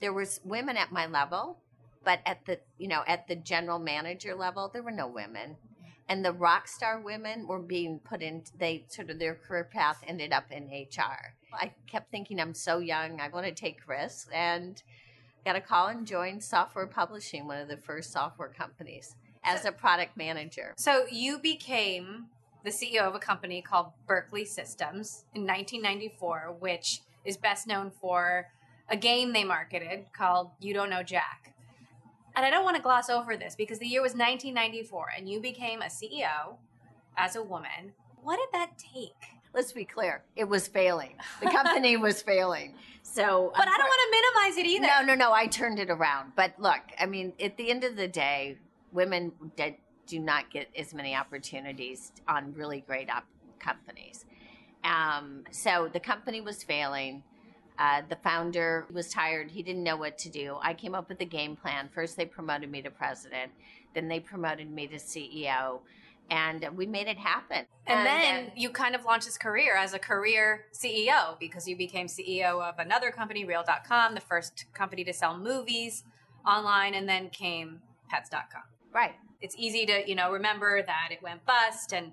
there 0.00 0.12
was 0.12 0.40
women 0.44 0.76
at 0.76 0.90
my 0.90 1.06
level, 1.06 1.58
but 2.04 2.20
at 2.26 2.44
the 2.46 2.58
you 2.78 2.88
know 2.88 3.02
at 3.06 3.28
the 3.28 3.36
general 3.36 3.78
manager 3.78 4.34
level, 4.34 4.68
there 4.72 4.82
were 4.82 4.90
no 4.90 5.06
women, 5.06 5.56
and 6.08 6.24
the 6.24 6.32
rock 6.32 6.66
star 6.66 7.00
women 7.00 7.46
were 7.46 7.60
being 7.60 8.00
put 8.00 8.22
in. 8.22 8.42
They 8.58 8.84
sort 8.88 9.10
of 9.10 9.18
their 9.18 9.34
career 9.34 9.64
path 9.64 10.02
ended 10.06 10.32
up 10.32 10.50
in 10.50 10.64
HR. 10.68 11.34
I 11.60 11.72
kept 11.86 12.10
thinking, 12.10 12.40
I'm 12.40 12.54
so 12.54 12.78
young, 12.78 13.20
I 13.20 13.28
want 13.28 13.46
to 13.46 13.52
take 13.52 13.86
risks, 13.86 14.28
and 14.32 14.82
got 15.44 15.56
a 15.56 15.60
call 15.60 15.88
and 15.88 16.06
joined 16.06 16.42
software 16.42 16.86
publishing, 16.86 17.46
one 17.46 17.58
of 17.58 17.68
the 17.68 17.76
first 17.76 18.12
software 18.12 18.48
companies, 18.48 19.14
as 19.44 19.64
a 19.64 19.72
product 19.72 20.16
manager. 20.16 20.74
So 20.76 21.06
you 21.10 21.38
became 21.38 22.26
the 22.64 22.70
CEO 22.70 23.02
of 23.02 23.14
a 23.14 23.20
company 23.20 23.62
called 23.62 23.92
Berkeley 24.08 24.44
Systems 24.44 25.24
in 25.34 25.42
1994, 25.42 26.56
which 26.58 27.00
is 27.24 27.36
best 27.36 27.66
known 27.66 27.90
for 27.90 28.48
a 28.88 28.96
game 28.96 29.32
they 29.32 29.44
marketed 29.44 30.06
called 30.12 30.50
You 30.60 30.74
Don't 30.74 30.90
Know 30.90 31.02
Jack. 31.02 31.54
And 32.34 32.44
I 32.44 32.50
don't 32.50 32.64
want 32.64 32.76
to 32.76 32.82
gloss 32.82 33.08
over 33.08 33.36
this 33.36 33.54
because 33.54 33.78
the 33.78 33.86
year 33.86 34.02
was 34.02 34.12
1994 34.12 35.06
and 35.16 35.28
you 35.28 35.40
became 35.40 35.80
a 35.80 35.86
CEO 35.86 36.56
as 37.16 37.36
a 37.36 37.42
woman. 37.42 37.94
What 38.22 38.36
did 38.36 38.48
that 38.52 38.78
take? 38.78 39.35
Let's 39.56 39.72
be 39.72 39.86
clear, 39.86 40.22
it 40.36 40.44
was 40.44 40.68
failing. 40.68 41.14
The 41.40 41.50
company 41.50 41.96
was 42.08 42.20
failing. 42.20 42.74
So, 43.02 43.52
But 43.56 43.66
I 43.66 43.76
don't 43.78 43.88
want 43.88 44.00
to 44.04 44.10
minimize 44.10 44.58
it 44.58 44.66
either. 44.66 44.86
No, 44.86 45.14
no, 45.14 45.14
no. 45.14 45.32
I 45.32 45.46
turned 45.46 45.78
it 45.78 45.88
around. 45.88 46.32
But 46.36 46.52
look, 46.58 46.82
I 47.00 47.06
mean, 47.06 47.32
at 47.40 47.56
the 47.56 47.70
end 47.70 47.82
of 47.82 47.96
the 47.96 48.06
day, 48.06 48.58
women 48.92 49.32
d- 49.56 49.78
do 50.06 50.18
not 50.18 50.50
get 50.50 50.68
as 50.78 50.92
many 50.92 51.14
opportunities 51.14 52.12
on 52.28 52.52
really 52.52 52.82
great 52.82 53.08
op- 53.08 53.24
companies. 53.58 54.26
Um, 54.84 55.44
so 55.50 55.88
the 55.90 56.00
company 56.00 56.42
was 56.42 56.62
failing. 56.62 57.22
Uh, 57.78 58.02
the 58.10 58.16
founder 58.16 58.84
was 58.92 59.08
tired. 59.08 59.50
He 59.50 59.62
didn't 59.62 59.82
know 59.82 59.96
what 59.96 60.18
to 60.18 60.28
do. 60.28 60.58
I 60.60 60.74
came 60.74 60.94
up 60.94 61.08
with 61.08 61.20
a 61.22 61.24
game 61.26 61.56
plan. 61.56 61.88
First, 61.94 62.18
they 62.18 62.26
promoted 62.26 62.70
me 62.70 62.82
to 62.82 62.90
president. 62.90 63.52
Then 63.94 64.08
they 64.08 64.20
promoted 64.20 64.70
me 64.70 64.86
to 64.88 64.96
CEO. 64.96 65.80
And 66.30 66.66
we 66.74 66.86
made 66.86 67.06
it 67.06 67.18
happen. 67.18 67.66
And, 67.86 68.04
then 68.04 68.50
you 68.56 68.70
kind 68.70 68.94
of 68.96 69.04
launched 69.04 69.26
this 69.26 69.38
career 69.38 69.76
as 69.76 69.94
a 69.94 69.98
career 69.98 70.64
CEO 70.72 71.38
because 71.38 71.68
you 71.68 71.76
became 71.76 72.08
CEO 72.08 72.60
of 72.68 72.78
another 72.78 73.12
company, 73.12 73.44
Reel.com, 73.44 74.14
the 74.14 74.20
first 74.20 74.64
company 74.74 75.04
to 75.04 75.12
sell 75.12 75.38
movies 75.38 76.02
online, 76.44 76.94
and 76.94 77.08
then 77.08 77.30
came 77.30 77.80
Pets.com. 78.08 78.62
right. 78.92 79.14
It's 79.40 79.54
easy 79.58 79.84
to, 79.86 80.08
you 80.08 80.14
know, 80.14 80.32
remember 80.32 80.82
that 80.82 81.08
it 81.12 81.22
went 81.22 81.44
bust 81.44 81.92
and 81.92 82.12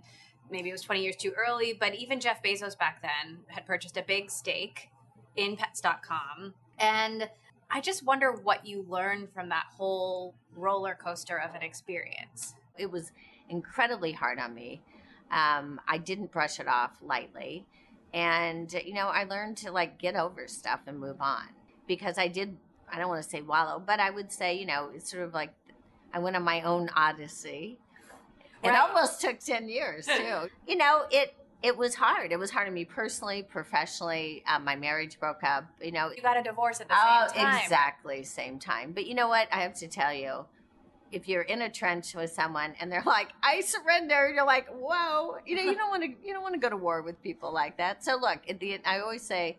maybe 0.52 0.70
it 0.70 0.74
was 0.74 0.82
20 0.82 1.02
years 1.02 1.16
too 1.16 1.32
early, 1.38 1.74
but 1.74 1.96
even 1.96 2.20
Jeff 2.20 2.44
Bezos 2.44 2.78
back 2.78 3.02
then 3.02 3.40
had 3.48 3.66
purchased 3.66 3.98
a 3.98 4.04
big 4.04 4.30
stake 4.30 4.90
in 5.36 5.56
Pets.com. 5.56 6.54
And 6.80 7.30
I 7.72 7.82
just 7.82 8.06
wonder 8.06 8.32
what 8.32 8.66
you 8.66 8.86
learned 8.88 9.30
from 9.34 9.50
that 9.50 9.66
whole 9.76 10.36
roller 10.56 10.98
coaster 11.02 11.40
of 11.40 11.56
an 11.56 11.62
experience. 11.62 12.54
It 12.78 12.92
was 12.92 13.12
incredibly 13.54 14.12
hard 14.12 14.40
on 14.40 14.54
me. 14.54 14.82
Um, 15.32 15.80
I 15.88 15.98
didn't 15.98 16.32
brush 16.32 16.60
it 16.60 16.68
off 16.68 16.92
lightly. 17.02 17.66
And, 18.14 18.72
you 18.74 18.94
know, 18.94 19.08
I 19.08 19.24
learned 19.24 19.58
to 19.58 19.72
like 19.72 19.98
get 20.00 20.16
over 20.16 20.48
stuff 20.48 20.82
and 20.88 21.00
move 21.00 21.22
on 21.22 21.44
because 21.88 22.18
I 22.18 22.28
did, 22.28 22.58
I 22.92 23.00
don't 23.00 23.10
want 23.10 23.24
to 23.24 23.30
say 23.30 23.42
wallow, 23.42 23.82
but 23.86 24.00
I 24.00 24.10
would 24.10 24.32
say, 24.32 24.56
you 24.56 24.66
know, 24.66 24.92
it's 24.94 25.10
sort 25.10 25.24
of 25.24 25.34
like 25.34 25.54
I 26.14 26.20
went 26.20 26.36
on 26.36 26.44
my 26.44 26.62
own 26.62 26.90
odyssey. 26.96 27.80
It 28.64 28.70
Right. 28.70 28.80
almost 28.80 29.20
took 29.22 29.40
10 29.40 29.68
years 29.68 30.06
too. 30.06 30.48
you 30.68 30.76
know, 30.76 31.04
it, 31.12 31.34
it 31.64 31.78
was 31.78 31.96
hard. 31.96 32.32
It 32.32 32.38
was 32.38 32.52
hard 32.52 32.68
on 32.68 32.74
me 32.74 32.86
personally, 32.86 33.42
professionally. 33.42 34.44
Um, 34.48 34.64
my 34.64 34.76
marriage 34.76 35.20
broke 35.20 35.44
up. 35.44 35.66
You 35.82 35.92
know, 35.92 36.12
You 36.16 36.22
got 36.22 36.38
a 36.38 36.44
divorce 36.44 36.82
at 36.82 36.88
the 36.88 36.96
Oh, 36.96 37.28
same 37.30 37.42
time. 37.42 37.64
exactly, 37.64 38.24
same 38.24 38.60
time. 38.60 38.92
But 38.92 39.06
you 39.08 39.16
know 39.16 39.28
what? 39.28 39.48
I 39.52 39.62
have 39.62 39.74
to 39.76 39.88
tell 39.88 40.14
you, 40.14 40.46
if 41.14 41.28
you're 41.28 41.44
in 41.44 41.62
a 41.62 41.70
trench 41.70 42.16
with 42.16 42.32
someone 42.32 42.74
and 42.80 42.92
they're 42.92 43.04
like, 43.06 43.30
"I 43.42 43.62
surrender," 43.62 44.30
you're 44.30 44.46
like, 44.46 44.68
"Whoa!" 44.70 45.38
You 45.46 45.56
know, 45.56 45.62
you 45.62 45.76
don't 45.76 45.90
want 45.90 46.04
to, 46.04 46.10
you 46.26 46.34
don't 46.34 46.42
want 46.42 46.56
to 46.56 46.60
go 46.60 46.70
to 46.70 46.78
war 46.78 47.02
with 47.02 47.22
people 47.22 47.54
like 47.54 47.78
that. 47.78 48.04
So 48.04 48.16
look, 48.16 48.40
at 48.50 48.60
the, 48.60 48.80
I 48.86 49.00
always 49.00 49.22
say, 49.22 49.58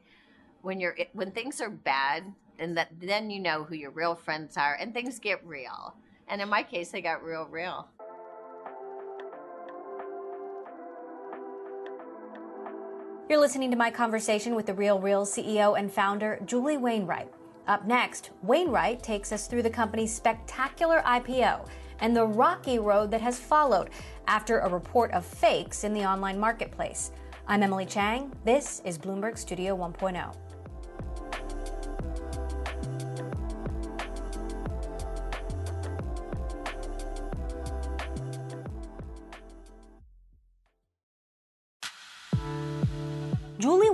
when 0.62 0.80
you're 0.80 0.96
when 1.12 1.30
things 1.30 1.60
are 1.60 1.70
bad, 1.70 2.24
and 2.58 2.76
that 2.76 2.88
then 3.00 3.30
you 3.30 3.40
know 3.40 3.64
who 3.64 3.74
your 3.74 3.90
real 3.90 4.14
friends 4.14 4.56
are, 4.56 4.74
and 4.74 4.92
things 4.92 5.18
get 5.18 5.44
real. 5.46 5.94
And 6.28 6.40
in 6.40 6.48
my 6.48 6.62
case, 6.62 6.90
they 6.90 7.02
got 7.02 7.22
real, 7.22 7.46
real. 7.50 7.88
You're 13.28 13.40
listening 13.40 13.70
to 13.70 13.76
my 13.76 13.90
conversation 13.90 14.54
with 14.54 14.66
the 14.66 14.74
Real 14.74 14.98
Real 14.98 15.24
CEO 15.24 15.78
and 15.78 15.90
founder, 15.90 16.40
Julie 16.44 16.76
Wainwright. 16.76 17.32
Up 17.66 17.86
next, 17.86 18.30
Wainwright 18.42 19.02
takes 19.02 19.32
us 19.32 19.46
through 19.46 19.62
the 19.62 19.70
company's 19.70 20.14
spectacular 20.14 21.00
IPO 21.06 21.66
and 22.00 22.14
the 22.14 22.26
rocky 22.26 22.78
road 22.78 23.10
that 23.10 23.22
has 23.22 23.38
followed 23.38 23.88
after 24.26 24.58
a 24.58 24.68
report 24.68 25.10
of 25.12 25.24
fakes 25.24 25.82
in 25.82 25.94
the 25.94 26.04
online 26.04 26.38
marketplace. 26.38 27.10
I'm 27.48 27.62
Emily 27.62 27.86
Chang. 27.86 28.32
This 28.44 28.82
is 28.84 28.98
Bloomberg 28.98 29.38
Studio 29.38 29.74
oh. 29.74 29.92
1.0. 29.92 30.43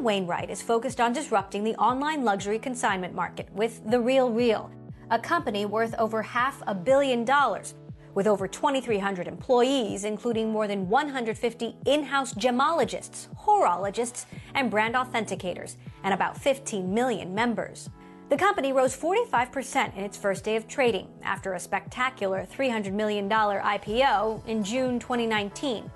Wainwright 0.01 0.49
is 0.49 0.63
focused 0.63 1.01
on 1.01 1.13
disrupting 1.13 1.63
the 1.63 1.75
online 1.77 2.25
luxury 2.25 2.59
consignment 2.59 3.15
market 3.15 3.49
with 3.53 3.83
The 3.91 4.01
Real 4.01 4.31
Real, 4.31 4.71
a 5.11 5.19
company 5.19 5.67
worth 5.67 5.95
over 5.99 6.23
half 6.23 6.63
a 6.67 6.75
billion 6.75 7.25
dollars, 7.25 7.75
with 8.15 8.27
over 8.27 8.49
2,300 8.49 9.29
employees, 9.29 10.05
including 10.05 10.51
more 10.51 10.67
than 10.67 10.89
150 10.89 11.77
in 11.85 12.03
house 12.03 12.33
gemologists, 12.33 13.29
horologists, 13.37 14.25
and 14.55 14.71
brand 14.71 14.95
authenticators, 14.95 15.77
and 16.03 16.15
about 16.15 16.37
15 16.37 16.93
million 16.93 17.35
members. 17.35 17.91
The 18.31 18.37
company 18.37 18.73
rose 18.73 18.97
45% 18.97 19.97
in 19.97 20.05
its 20.05 20.17
first 20.17 20.45
day 20.45 20.57
of 20.57 20.67
trading 20.67 21.09
after 21.23 21.55
a 21.55 21.61
spectacular 21.61 22.47
$300 22.51 22.93
million 22.93 23.29
IPO 23.29 24.47
in 24.47 24.65
June 24.65 24.99
2019. 24.99 25.91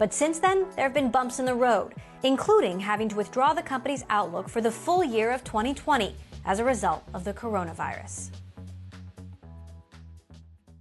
But 0.00 0.14
since 0.14 0.38
then, 0.38 0.64
there 0.76 0.84
have 0.84 0.94
been 0.94 1.10
bumps 1.10 1.40
in 1.40 1.44
the 1.44 1.54
road, 1.54 1.92
including 2.22 2.80
having 2.80 3.06
to 3.10 3.16
withdraw 3.16 3.52
the 3.52 3.60
company's 3.60 4.02
outlook 4.08 4.48
for 4.48 4.62
the 4.62 4.70
full 4.70 5.04
year 5.04 5.30
of 5.30 5.44
2020 5.44 6.16
as 6.46 6.58
a 6.58 6.64
result 6.64 7.04
of 7.12 7.22
the 7.22 7.34
coronavirus. 7.34 8.30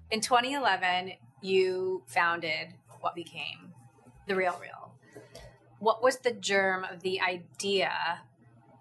In 0.10 0.22
2011, 0.22 1.12
you 1.42 2.02
founded 2.08 2.70
what 3.02 3.14
became 3.14 3.74
The 4.26 4.38
Real 4.38 4.58
Real. 4.62 4.94
What 5.80 6.02
was 6.02 6.20
the 6.20 6.32
germ 6.32 6.86
of 6.86 7.02
the 7.02 7.20
idea 7.20 7.92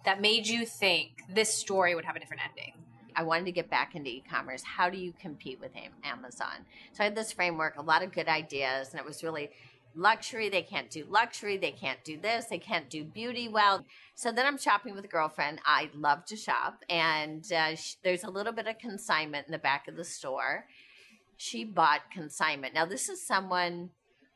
that 0.05 0.21
made 0.21 0.47
you 0.47 0.65
think 0.65 1.23
this 1.29 1.53
story 1.53 1.97
would 1.97 2.05
have 2.05 2.15
a 2.15 2.21
different 2.21 2.43
ending? 2.49 2.75
I 3.17 3.25
wanted 3.25 3.47
to 3.47 3.53
get 3.53 3.69
back 3.69 3.97
into 3.97 4.11
e-commerce. 4.11 4.63
How 4.63 4.89
do 4.89 4.97
you 4.97 5.13
compete 5.21 5.59
with 5.59 5.73
Amazon? 6.05 6.65
So 6.93 7.03
I 7.03 7.05
had 7.05 7.17
this 7.17 7.33
framework, 7.33 7.77
a 7.77 7.83
lot 7.83 8.05
of 8.05 8.13
good 8.13 8.29
ideas, 8.29 8.91
and 8.93 9.01
it 9.01 9.05
was 9.05 9.25
really 9.25 9.51
luxury. 9.99 10.49
They 10.49 10.63
can't 10.63 10.89
do 10.89 11.05
luxury. 11.09 11.57
They 11.57 11.73
can't 11.73 12.03
do 12.05 12.19
this. 12.19 12.47
They 12.47 12.59
can't 12.59 12.89
do 12.89 13.05
beauty 13.05 13.49
well. 13.49 13.85
So 14.15 14.33
then 14.33 14.47
I'm 14.47 14.57
shopping 14.59 14.95
with 14.95 15.05
a 15.05 15.09
girlfriend. 15.09 15.61
I 15.67 15.91
love 15.95 16.25
to 16.27 16.37
shop, 16.37 16.85
and 16.89 17.45
uh, 17.53 17.77
there's 18.03 18.25
a 18.25 18.31
little 18.31 18.53
bit 18.53 18.67
of 18.67 18.79
consignment 18.79 19.47
in 19.47 19.53
the 19.53 19.59
back 19.59 19.89
of 19.89 19.97
the 19.97 20.05
store. 20.05 20.67
She 21.37 21.65
bought 21.65 22.11
consignment. 22.13 22.75
Now 22.75 22.87
this 22.87 23.09
is 23.09 23.25
someone 23.25 23.91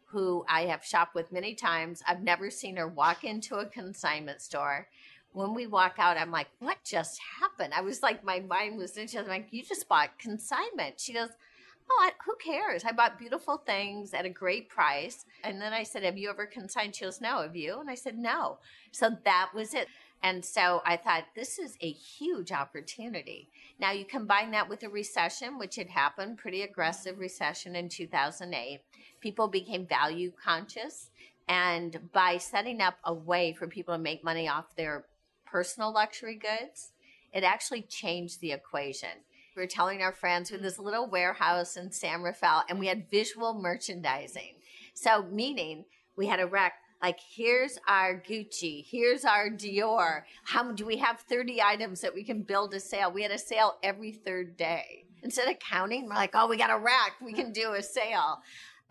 who 0.07 0.45
I 0.49 0.63
have 0.67 0.85
shopped 0.85 1.15
with 1.15 1.33
many 1.33 1.55
times. 1.55 2.03
I've 2.07 2.23
never 2.23 2.51
seen 2.51 2.77
her 2.77 2.87
walk 2.87 3.25
into 3.25 3.57
a 3.57 3.67
consignment 3.67 4.43
store 4.43 4.89
when 5.33 5.55
we 5.55 5.67
walk 5.67 5.95
out, 5.99 6.19
I'm 6.19 6.31
like, 6.31 6.49
what 6.59 6.79
just 6.85 7.19
happened? 7.41 7.73
I 7.75 7.81
was 7.81 8.03
like, 8.03 8.23
my 8.23 8.41
mind 8.41 8.77
was 8.77 8.97
in. 8.97 9.07
She 9.07 9.19
was 9.19 9.29
like, 9.29 9.49
you 9.51 9.63
just 9.63 9.89
bought 9.89 10.19
consignment. 10.19 11.01
She 11.01 11.15
goes, 11.15 11.31
oh, 11.93 12.05
I, 12.05 12.13
who 12.25 12.35
cares? 12.37 12.85
I 12.85 12.93
bought 12.93 13.19
beautiful 13.19 13.59
things 13.59 14.15
at 14.15 14.25
a 14.25 14.31
great 14.31 14.69
price. 14.69 15.25
And 15.45 15.61
then 15.61 15.73
I 15.73 15.83
said, 15.83 16.03
have 16.03 16.19
you 16.19 16.31
ever 16.31 16.47
consigned? 16.47 16.95
She 16.95 17.05
goes, 17.05 17.21
no, 17.21 17.43
have 17.43 17.57
you? 17.57 17.81
And 17.81 17.91
I 17.91 17.95
said, 17.95 18.19
no. 18.19 18.59
So 18.91 19.11
that 19.25 19.51
was 19.55 19.75
it. 19.75 19.89
And 20.23 20.45
so 20.45 20.83
I 20.87 20.97
thought, 20.97 21.25
this 21.35 21.59
is 21.59 21.77
a 21.81 21.91
huge 21.91 22.53
opportunity. 22.53 23.49
Now 23.81 23.91
you 23.91 24.05
combine 24.05 24.53
that 24.53 24.69
with 24.69 24.85
a 24.85 24.89
recession, 24.89 25.59
which 25.59 25.77
had 25.77 25.89
happened, 25.89 26.39
pretty 26.39 26.63
aggressive 26.63 27.19
recession 27.19 27.75
in 27.75 27.89
2008. 27.89 28.81
People 29.21 29.49
became 29.49 29.87
value 29.87 30.33
conscious. 30.43 31.11
And 31.49 32.13
by 32.13 32.39
setting 32.39 32.81
up 32.81 32.95
a 33.05 33.13
way 33.13 33.53
for 33.53 33.67
people 33.67 33.95
to 33.95 34.01
make 34.01 34.23
money 34.23 34.49
off 34.49 34.77
their 34.77 35.07
personal 35.45 35.93
luxury 35.93 36.37
goods, 36.37 36.93
it 37.33 37.43
actually 37.43 37.83
changed 37.83 38.41
the 38.41 38.53
equation. 38.53 39.09
We 39.55 39.63
were 39.63 39.67
telling 39.67 40.03
our 40.03 40.13
friends 40.13 40.51
we 40.51 40.57
had 40.57 40.65
this 40.65 40.79
little 40.79 41.09
warehouse 41.09 41.77
in 41.77 41.93
San 41.93 42.23
Rafael 42.23 42.65
and 42.69 42.79
we 42.79 42.87
had 42.87 43.11
visual 43.11 43.55
merchandising. 43.55 44.55
So, 44.95 45.25
meaning 45.31 45.85
we 46.17 46.27
had 46.27 46.41
a 46.41 46.47
rack 46.47 46.75
like, 47.03 47.19
here's 47.35 47.79
our 47.89 48.15
Gucci, 48.15 48.85
here's 48.89 49.25
our 49.25 49.51
Dior. 49.51 50.23
How 50.45 50.71
do 50.71 50.87
we 50.87 50.99
have 50.99 51.19
30 51.19 51.61
items 51.61 52.01
that 52.01 52.15
we 52.15 52.23
can 52.23 52.43
build 52.43 52.73
a 52.75 52.81
sale? 52.81 53.11
We 53.11 53.23
had 53.23 53.33
a 53.33 53.39
sale 53.39 53.79
every 53.83 54.13
third 54.13 54.57
day. 54.57 55.07
Instead 55.25 55.49
of 55.49 55.59
counting, 55.59 56.07
we're 56.07 56.15
like, 56.15 56.31
oh, 56.35 56.47
we 56.47 56.57
got 56.57 56.71
a 56.71 56.79
rack, 56.79 57.15
we 57.21 57.33
can 57.33 57.53
do 57.53 57.73
a 57.73 57.83
sale. 57.83 58.41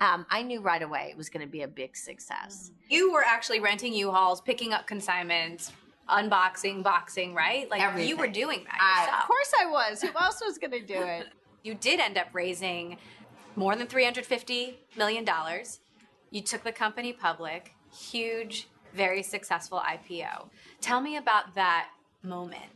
Um, 0.01 0.25
I 0.30 0.41
knew 0.41 0.62
right 0.62 0.82
away 0.82 1.08
it 1.12 1.18
was 1.18 1.30
going 1.30 1.46
to 1.46 1.51
be 1.51 1.62
a 1.62 1.68
big 1.68 1.96
success. 1.96 2.72
You 2.89 3.13
were 3.13 3.24
actually 3.24 3.62
renting 3.62 3.94
U-Hauls, 3.94 4.41
picking 4.41 4.74
up 4.74 4.88
consignments, 4.88 5.72
unboxing, 6.10 6.84
boxing, 6.84 7.34
right? 7.34 7.70
Like 7.70 8.05
you 8.05 8.17
were 8.17 8.27
doing 8.27 8.63
that 8.65 9.08
I, 9.12 9.22
of 9.22 9.27
course 9.27 9.51
I 9.60 9.65
was. 9.65 10.01
Who 10.01 10.10
else 10.20 10.41
was 10.46 10.58
going 10.58 10.72
to 10.72 10.81
do 10.81 11.01
it? 11.01 11.27
you 11.63 11.75
did 11.75 12.00
end 12.00 12.17
up 12.17 12.27
raising 12.34 12.98
more 13.55 13.75
than 13.75 13.88
$350 13.88 14.75
million. 14.98 15.27
You 16.31 16.41
took 16.41 16.63
the 16.63 16.72
company 16.72 17.13
public, 17.13 17.74
huge, 17.93 18.67
very 18.93 19.24
successful 19.24 19.79
IPO. 19.79 20.50
Tell 20.79 21.01
me 21.01 21.17
about 21.17 21.55
that 21.55 21.89
moment 22.24 22.72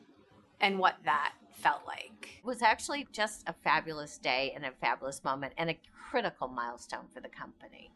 and 0.59 0.79
what 0.79 0.95
that 1.05 1.33
felt 1.53 1.81
like. 1.87 2.39
It 2.39 2.45
was 2.45 2.61
actually 2.61 3.07
just 3.11 3.43
a 3.47 3.53
fabulous 3.53 4.17
day 4.17 4.51
and 4.55 4.65
a 4.65 4.71
fabulous 4.81 5.23
moment 5.23 5.53
and 5.57 5.69
a 5.69 5.77
critical 6.09 6.47
milestone 6.47 7.05
for 7.13 7.21
the 7.21 7.29
company. 7.29 7.91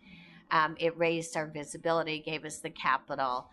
Um, 0.52 0.76
it 0.80 0.98
raised 0.98 1.38
our 1.38 1.46
visibility, 1.46 2.20
gave 2.20 2.46
us 2.46 2.58
the 2.58 2.70
capital, 2.70 3.50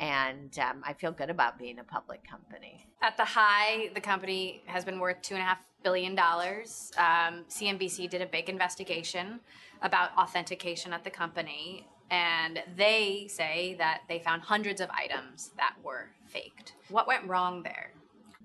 and 0.00 0.58
um, 0.58 0.82
I 0.84 0.94
feel 0.94 1.12
good 1.12 1.28
about 1.28 1.58
being 1.58 1.78
a 1.78 1.84
public 1.84 2.26
company. 2.28 2.86
At 3.02 3.18
the 3.18 3.24
high, 3.24 3.90
the 3.94 4.00
company 4.00 4.62
has 4.64 4.84
been 4.84 4.98
worth 4.98 5.20
two 5.20 5.34
and 5.34 5.42
a 5.42 5.46
half 5.46 5.58
billion 5.84 6.14
dollars. 6.14 6.90
Um, 6.96 7.44
CNBC 7.48 8.08
did 8.08 8.22
a 8.22 8.26
big 8.26 8.48
investigation 8.48 9.40
about 9.82 10.16
authentication 10.16 10.94
at 10.94 11.04
the 11.04 11.10
company, 11.10 11.86
and 12.10 12.62
they 12.76 13.26
say 13.28 13.76
that 13.78 14.02
they 14.08 14.18
found 14.18 14.42
hundreds 14.42 14.80
of 14.80 14.88
items 14.90 15.50
that 15.58 15.74
were 15.84 16.08
faked. 16.26 16.74
What 16.88 17.06
went 17.06 17.26
wrong 17.26 17.62
there? 17.62 17.92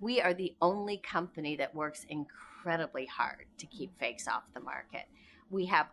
We 0.01 0.21
are 0.21 0.33
the 0.33 0.53
only 0.61 0.97
company 0.97 1.55
that 1.55 1.73
works 1.73 2.05
incredibly 2.09 3.05
hard 3.05 3.45
to 3.59 3.65
keep 3.65 3.97
fakes 3.97 4.27
off 4.27 4.43
the 4.53 4.59
market. 4.59 5.05
We 5.49 5.65
have 5.67 5.87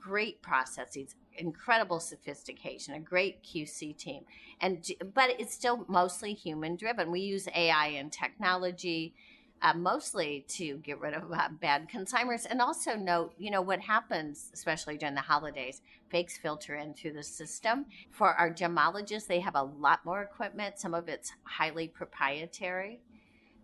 great 0.00 0.42
processes, 0.42 1.16
incredible 1.38 2.00
sophistication, 2.00 2.94
a 2.94 3.00
great 3.00 3.42
QC 3.44 3.96
team, 3.96 4.24
and 4.60 4.86
but 5.14 5.30
it's 5.38 5.54
still 5.54 5.84
mostly 5.88 6.34
human 6.34 6.76
driven. 6.76 7.10
We 7.10 7.20
use 7.20 7.48
AI 7.54 7.88
and 7.88 8.12
technology. 8.12 9.14
Uh, 9.62 9.72
mostly 9.72 10.44
to 10.48 10.76
get 10.78 11.00
rid 11.00 11.14
of 11.14 11.32
uh, 11.32 11.48
bad 11.62 11.88
consigners 11.88 12.46
and 12.50 12.60
also 12.60 12.94
note 12.94 13.32
you 13.38 13.50
know 13.50 13.62
what 13.62 13.80
happens 13.80 14.50
especially 14.52 14.98
during 14.98 15.14
the 15.14 15.20
holidays 15.22 15.80
fakes 16.10 16.36
filter 16.36 16.76
in 16.76 16.92
through 16.92 17.12
the 17.14 17.22
system 17.22 17.86
for 18.10 18.34
our 18.34 18.50
gemologists 18.52 19.26
they 19.26 19.40
have 19.40 19.54
a 19.56 19.62
lot 19.62 20.04
more 20.04 20.22
equipment 20.22 20.78
some 20.78 20.92
of 20.92 21.08
it's 21.08 21.32
highly 21.44 21.88
proprietary 21.88 23.00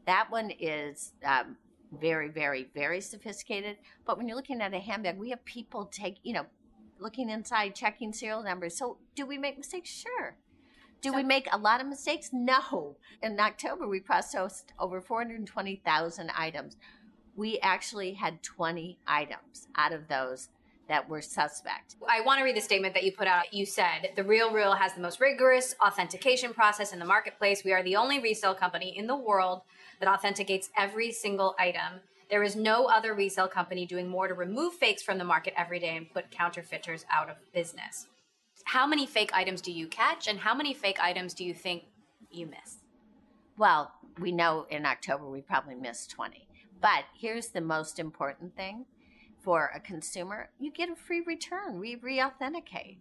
That 0.07 0.31
one 0.31 0.51
is 0.59 1.13
um, 1.25 1.57
very, 1.93 2.29
very, 2.29 2.69
very 2.75 3.01
sophisticated. 3.01 3.79
But 4.07 4.19
when 4.19 4.29
you're 4.29 4.37
looking 4.37 4.61
at 4.61 4.75
a 4.75 4.79
handbag, 4.79 5.19
we 5.19 5.31
have 5.31 5.45
people 5.45 5.87
take, 5.87 6.19
you 6.23 6.33
know, 6.33 6.47
looking 7.03 7.31
inside, 7.31 7.75
checking 7.75 8.13
serial 8.13 8.43
numbers. 8.43 8.77
So 8.77 8.99
do 9.15 9.27
we 9.27 9.39
make 9.39 9.59
mistakes? 9.59 9.91
Sure. 9.91 10.37
Do 11.01 11.11
so, 11.11 11.17
we 11.17 11.25
make 11.25 11.49
a 11.53 11.59
lot 11.59 11.81
of 11.81 11.89
mistakes? 11.89 12.31
No. 12.33 12.97
In 13.23 13.39
October, 13.39 13.89
we 13.89 14.01
processed 14.01 14.73
over 14.79 15.01
420,000 15.01 16.31
items. 16.37 16.77
We 17.35 17.59
actually 17.61 18.13
had 18.13 18.43
20 18.43 18.99
items 19.07 19.69
out 19.77 19.93
of 19.93 20.09
those 20.09 20.49
that 20.89 21.09
were 21.09 21.23
suspect. 21.23 21.97
I 22.09 22.21
want 22.21 22.39
to 22.39 22.45
read 22.45 22.57
the 22.57 22.61
statement 22.61 22.95
that 22.95 23.05
you 23.05 23.13
put 23.13 23.27
out. 23.27 23.53
You 23.53 23.65
said, 23.65 24.11
The 24.15 24.25
Real 24.25 24.53
Real 24.53 24.75
has 24.75 24.95
the 24.95 25.01
most 25.01 25.21
rigorous 25.21 25.75
authentication 25.85 26.53
process 26.53 26.93
in 26.93 26.99
the 26.99 27.05
marketplace. 27.05 27.63
We 27.65 27.73
are 27.73 27.83
the 27.83 27.97
only 27.97 28.19
resale 28.19 28.55
company 28.55 28.97
in 28.97 29.07
the 29.07 29.17
world 29.17 29.63
that 30.01 30.09
authenticates 30.09 30.71
every 30.77 31.11
single 31.11 31.55
item. 31.59 32.01
There 32.33 32.43
is 32.43 32.57
no 32.57 32.87
other 32.87 33.13
resale 33.13 33.47
company 33.47 33.85
doing 33.85 34.09
more 34.09 34.27
to 34.27 34.33
remove 34.33 34.73
fakes 34.73 35.03
from 35.03 35.19
the 35.19 35.25
market 35.25 35.53
every 35.55 35.79
day 35.79 35.99
and 35.99 36.11
put 36.11 36.31
counterfeiters 36.31 37.05
out 37.13 37.29
of 37.29 37.37
business. 37.53 38.07
How 38.65 38.87
many 38.87 39.05
fake 39.05 39.33
items 39.35 39.61
do 39.61 39.71
you 39.71 39.87
catch, 39.87 40.29
and 40.29 40.39
how 40.39 40.55
many 40.55 40.73
fake 40.73 40.97
items 40.99 41.35
do 41.35 41.45
you 41.45 41.53
think 41.53 41.83
you 42.31 42.47
miss? 42.47 42.79
Well, 43.59 43.93
we 44.19 44.33
know 44.33 44.67
in 44.71 44.87
October 44.87 45.29
we 45.29 45.43
probably 45.43 45.75
missed 45.75 46.11
20. 46.13 46.49
But 46.81 47.05
here's 47.15 47.49
the 47.49 47.61
most 47.61 47.99
important 47.99 48.57
thing 48.57 48.87
for 49.45 49.71
a 49.75 49.81
consumer 49.81 50.49
you 50.59 50.73
get 50.73 50.89
a 50.89 50.97
free 50.97 51.21
return. 51.21 51.79
We 51.79 51.97
re 51.97 52.23
authenticate. 52.23 52.97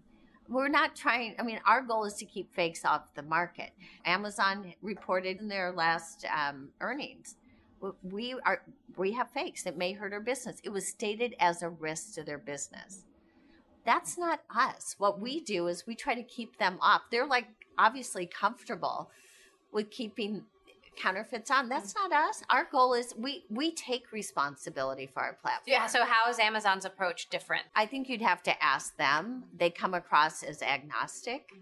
We're 0.49 0.67
not 0.67 0.93
trying, 0.93 1.35
I 1.39 1.43
mean, 1.43 1.61
our 1.65 1.81
goal 1.81 2.03
is 2.03 2.15
to 2.15 2.25
keep 2.25 2.53
fakes 2.53 2.83
off 2.83 3.15
the 3.15 3.23
market. 3.23 3.69
Amazon 4.03 4.73
reported 4.81 5.39
in 5.39 5.47
their 5.47 5.71
last 5.71 6.25
um, 6.25 6.71
earnings 6.81 7.37
we 8.03 8.35
are 8.45 8.61
we 8.97 9.11
have 9.13 9.29
fakes 9.31 9.63
that 9.63 9.77
may 9.77 9.93
hurt 9.93 10.13
our 10.13 10.19
business 10.19 10.59
it 10.63 10.69
was 10.69 10.87
stated 10.87 11.35
as 11.39 11.61
a 11.61 11.69
risk 11.69 12.13
to 12.13 12.23
their 12.23 12.37
business 12.37 13.05
that's 13.85 14.17
not 14.17 14.41
us. 14.55 14.95
What 14.97 15.19
we 15.19 15.41
do 15.41 15.67
is 15.67 15.85
we 15.87 15.95
try 15.95 16.15
to 16.15 16.23
keep 16.23 16.57
them 16.57 16.77
off. 16.81 17.03
They're 17.09 17.25
like 17.25 17.47
obviously 17.77 18.25
comfortable 18.25 19.09
with 19.71 19.89
keeping 19.89 20.43
counterfeits 21.01 21.49
on. 21.49 21.69
That's 21.69 21.93
mm. 21.93 22.09
not 22.09 22.29
us. 22.29 22.43
Our 22.49 22.67
goal 22.71 22.93
is 22.93 23.13
we 23.17 23.45
we 23.49 23.71
take 23.71 24.11
responsibility 24.11 25.07
for 25.07 25.21
our 25.23 25.33
platform. 25.33 25.63
Yeah. 25.65 25.87
So 25.87 26.05
how 26.05 26.29
is 26.29 26.37
Amazon's 26.39 26.85
approach 26.85 27.29
different? 27.29 27.63
I 27.75 27.85
think 27.85 28.09
you'd 28.09 28.21
have 28.21 28.43
to 28.43 28.63
ask 28.63 28.95
them. 28.97 29.45
They 29.57 29.69
come 29.69 29.93
across 29.93 30.43
as 30.43 30.61
agnostic. 30.61 31.49
Mm. 31.53 31.61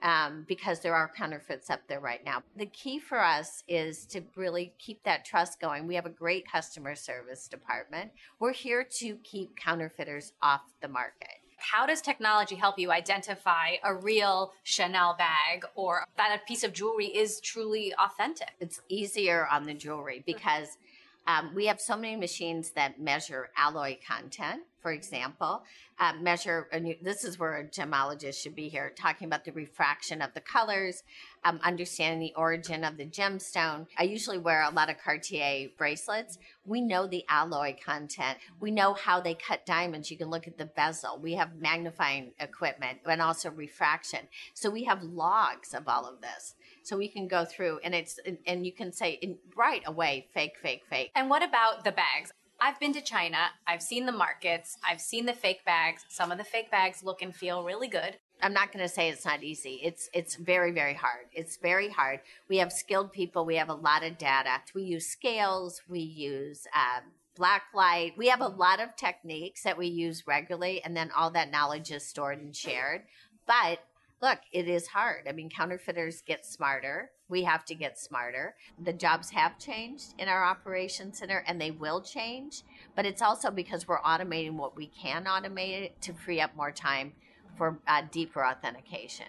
Um, 0.00 0.44
because 0.46 0.78
there 0.78 0.94
are 0.94 1.10
counterfeits 1.16 1.70
up 1.70 1.80
there 1.88 1.98
right 1.98 2.24
now. 2.24 2.44
The 2.56 2.66
key 2.66 3.00
for 3.00 3.20
us 3.20 3.64
is 3.66 4.06
to 4.06 4.22
really 4.36 4.72
keep 4.78 5.02
that 5.02 5.24
trust 5.24 5.58
going. 5.60 5.88
We 5.88 5.96
have 5.96 6.06
a 6.06 6.10
great 6.10 6.48
customer 6.48 6.94
service 6.94 7.48
department. 7.48 8.12
We're 8.38 8.52
here 8.52 8.86
to 8.98 9.16
keep 9.24 9.56
counterfeiters 9.56 10.34
off 10.40 10.62
the 10.80 10.86
market 10.86 11.40
how 11.58 11.86
does 11.86 12.00
technology 12.00 12.54
help 12.54 12.78
you 12.78 12.90
identify 12.90 13.74
a 13.84 13.94
real 13.94 14.52
Chanel 14.62 15.16
bag 15.18 15.64
or 15.74 16.04
that 16.16 16.40
a 16.40 16.46
piece 16.46 16.64
of 16.64 16.72
jewelry 16.72 17.06
is 17.06 17.40
truly 17.40 17.92
authentic? 17.98 18.50
It's 18.60 18.80
easier 18.88 19.46
on 19.50 19.66
the 19.66 19.74
jewelry 19.74 20.22
because 20.24 20.78
um, 21.26 21.50
we 21.54 21.66
have 21.66 21.80
so 21.80 21.96
many 21.96 22.16
machines 22.16 22.70
that 22.70 23.00
measure 23.00 23.50
alloy 23.56 23.98
content 24.06 24.62
for 24.80 24.92
example, 24.92 25.62
uh, 25.98 26.12
measure, 26.20 26.68
and 26.72 26.94
this 27.02 27.24
is 27.24 27.38
where 27.38 27.56
a 27.56 27.64
gemologist 27.64 28.42
should 28.42 28.54
be 28.54 28.68
here, 28.68 28.92
talking 28.96 29.26
about 29.26 29.44
the 29.44 29.52
refraction 29.52 30.22
of 30.22 30.32
the 30.34 30.40
colors, 30.40 31.02
um, 31.44 31.58
understanding 31.64 32.20
the 32.20 32.32
origin 32.36 32.84
of 32.84 32.96
the 32.96 33.06
gemstone. 33.06 33.86
I 33.98 34.04
usually 34.04 34.38
wear 34.38 34.62
a 34.62 34.70
lot 34.70 34.90
of 34.90 34.98
Cartier 34.98 35.68
bracelets. 35.76 36.38
We 36.64 36.80
know 36.80 37.06
the 37.06 37.24
alloy 37.28 37.76
content. 37.84 38.38
We 38.60 38.70
know 38.70 38.94
how 38.94 39.20
they 39.20 39.34
cut 39.34 39.66
diamonds. 39.66 40.10
You 40.10 40.16
can 40.16 40.30
look 40.30 40.46
at 40.46 40.58
the 40.58 40.66
bezel. 40.66 41.18
We 41.20 41.34
have 41.34 41.56
magnifying 41.56 42.32
equipment 42.38 42.98
and 43.04 43.20
also 43.20 43.50
refraction. 43.50 44.20
So 44.54 44.70
we 44.70 44.84
have 44.84 45.02
logs 45.02 45.74
of 45.74 45.88
all 45.88 46.06
of 46.06 46.20
this 46.20 46.54
so 46.88 46.96
we 46.96 47.08
can 47.08 47.28
go 47.28 47.44
through 47.44 47.78
and 47.84 47.94
it's 47.94 48.18
and 48.46 48.64
you 48.64 48.72
can 48.72 48.92
say 48.92 49.38
right 49.54 49.82
away 49.86 50.26
fake 50.32 50.54
fake 50.62 50.82
fake 50.88 51.10
and 51.14 51.28
what 51.28 51.42
about 51.42 51.84
the 51.84 51.92
bags 51.92 52.32
I've 52.60 52.80
been 52.80 52.92
to 52.94 53.00
China. 53.00 53.38
I've 53.66 53.82
seen 53.82 54.06
the 54.06 54.12
markets. 54.12 54.76
I've 54.88 55.00
seen 55.00 55.26
the 55.26 55.32
fake 55.32 55.64
bags. 55.64 56.04
Some 56.08 56.32
of 56.32 56.38
the 56.38 56.44
fake 56.44 56.70
bags 56.70 57.04
look 57.04 57.22
and 57.22 57.34
feel 57.34 57.62
really 57.62 57.88
good. 57.88 58.16
I'm 58.42 58.52
not 58.52 58.72
going 58.72 58.84
to 58.84 58.92
say 58.92 59.08
it's 59.08 59.24
not 59.24 59.42
easy. 59.42 59.80
It's 59.82 60.08
it's 60.12 60.36
very 60.36 60.70
very 60.70 60.94
hard. 60.94 61.26
It's 61.32 61.56
very 61.56 61.88
hard. 61.88 62.20
We 62.48 62.58
have 62.58 62.72
skilled 62.72 63.12
people. 63.12 63.44
We 63.44 63.56
have 63.56 63.68
a 63.68 63.74
lot 63.74 64.04
of 64.04 64.18
data. 64.18 64.60
We 64.74 64.82
use 64.82 65.06
scales. 65.06 65.82
We 65.88 66.00
use 66.00 66.66
um, 66.74 67.04
black 67.36 67.64
light. 67.74 68.14
We 68.16 68.28
have 68.28 68.40
a 68.40 68.48
lot 68.48 68.80
of 68.80 68.96
techniques 68.96 69.62
that 69.62 69.78
we 69.78 69.86
use 69.86 70.26
regularly, 70.26 70.82
and 70.84 70.96
then 70.96 71.10
all 71.16 71.30
that 71.30 71.50
knowledge 71.50 71.90
is 71.90 72.06
stored 72.06 72.38
and 72.38 72.54
shared. 72.54 73.02
But 73.46 73.80
look, 74.22 74.38
it 74.52 74.68
is 74.68 74.88
hard. 74.88 75.26
I 75.28 75.32
mean, 75.32 75.48
counterfeiters 75.48 76.22
get 76.22 76.44
smarter. 76.44 77.10
We 77.28 77.42
have 77.44 77.64
to 77.66 77.74
get 77.74 77.98
smarter. 77.98 78.54
The 78.82 78.92
jobs 78.92 79.30
have 79.30 79.58
changed 79.58 80.14
in 80.18 80.28
our 80.28 80.44
operations 80.44 81.18
center 81.18 81.44
and 81.46 81.60
they 81.60 81.70
will 81.70 82.00
change, 82.00 82.62
but 82.96 83.06
it's 83.06 83.22
also 83.22 83.50
because 83.50 83.86
we're 83.86 84.00
automating 84.00 84.54
what 84.54 84.76
we 84.76 84.86
can 84.86 85.24
automate 85.24 85.92
to 86.02 86.12
free 86.12 86.40
up 86.40 86.54
more 86.56 86.72
time 86.72 87.12
for 87.56 87.78
uh, 87.86 88.02
deeper 88.10 88.44
authentication. 88.44 89.26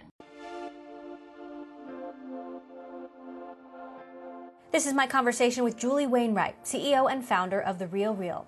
This 4.72 4.86
is 4.86 4.94
my 4.94 5.08
conversation 5.08 5.64
with 5.64 5.78
Julie 5.78 6.06
Wainwright, 6.06 6.64
CEO 6.64 7.12
and 7.12 7.26
founder 7.26 7.60
of 7.60 7.80
The 7.80 7.88
Real 7.88 8.14
Real. 8.14 8.48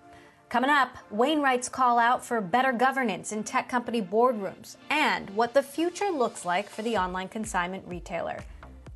Coming 0.51 0.69
up, 0.69 0.97
Wainwright's 1.11 1.69
call 1.69 1.97
out 1.97 2.25
for 2.25 2.41
better 2.41 2.73
governance 2.73 3.31
in 3.31 3.45
tech 3.45 3.69
company 3.69 4.01
boardrooms 4.01 4.75
and 4.89 5.29
what 5.29 5.53
the 5.53 5.63
future 5.63 6.09
looks 6.09 6.43
like 6.43 6.69
for 6.69 6.81
the 6.81 6.97
online 6.97 7.29
consignment 7.29 7.85
retailer. 7.87 8.43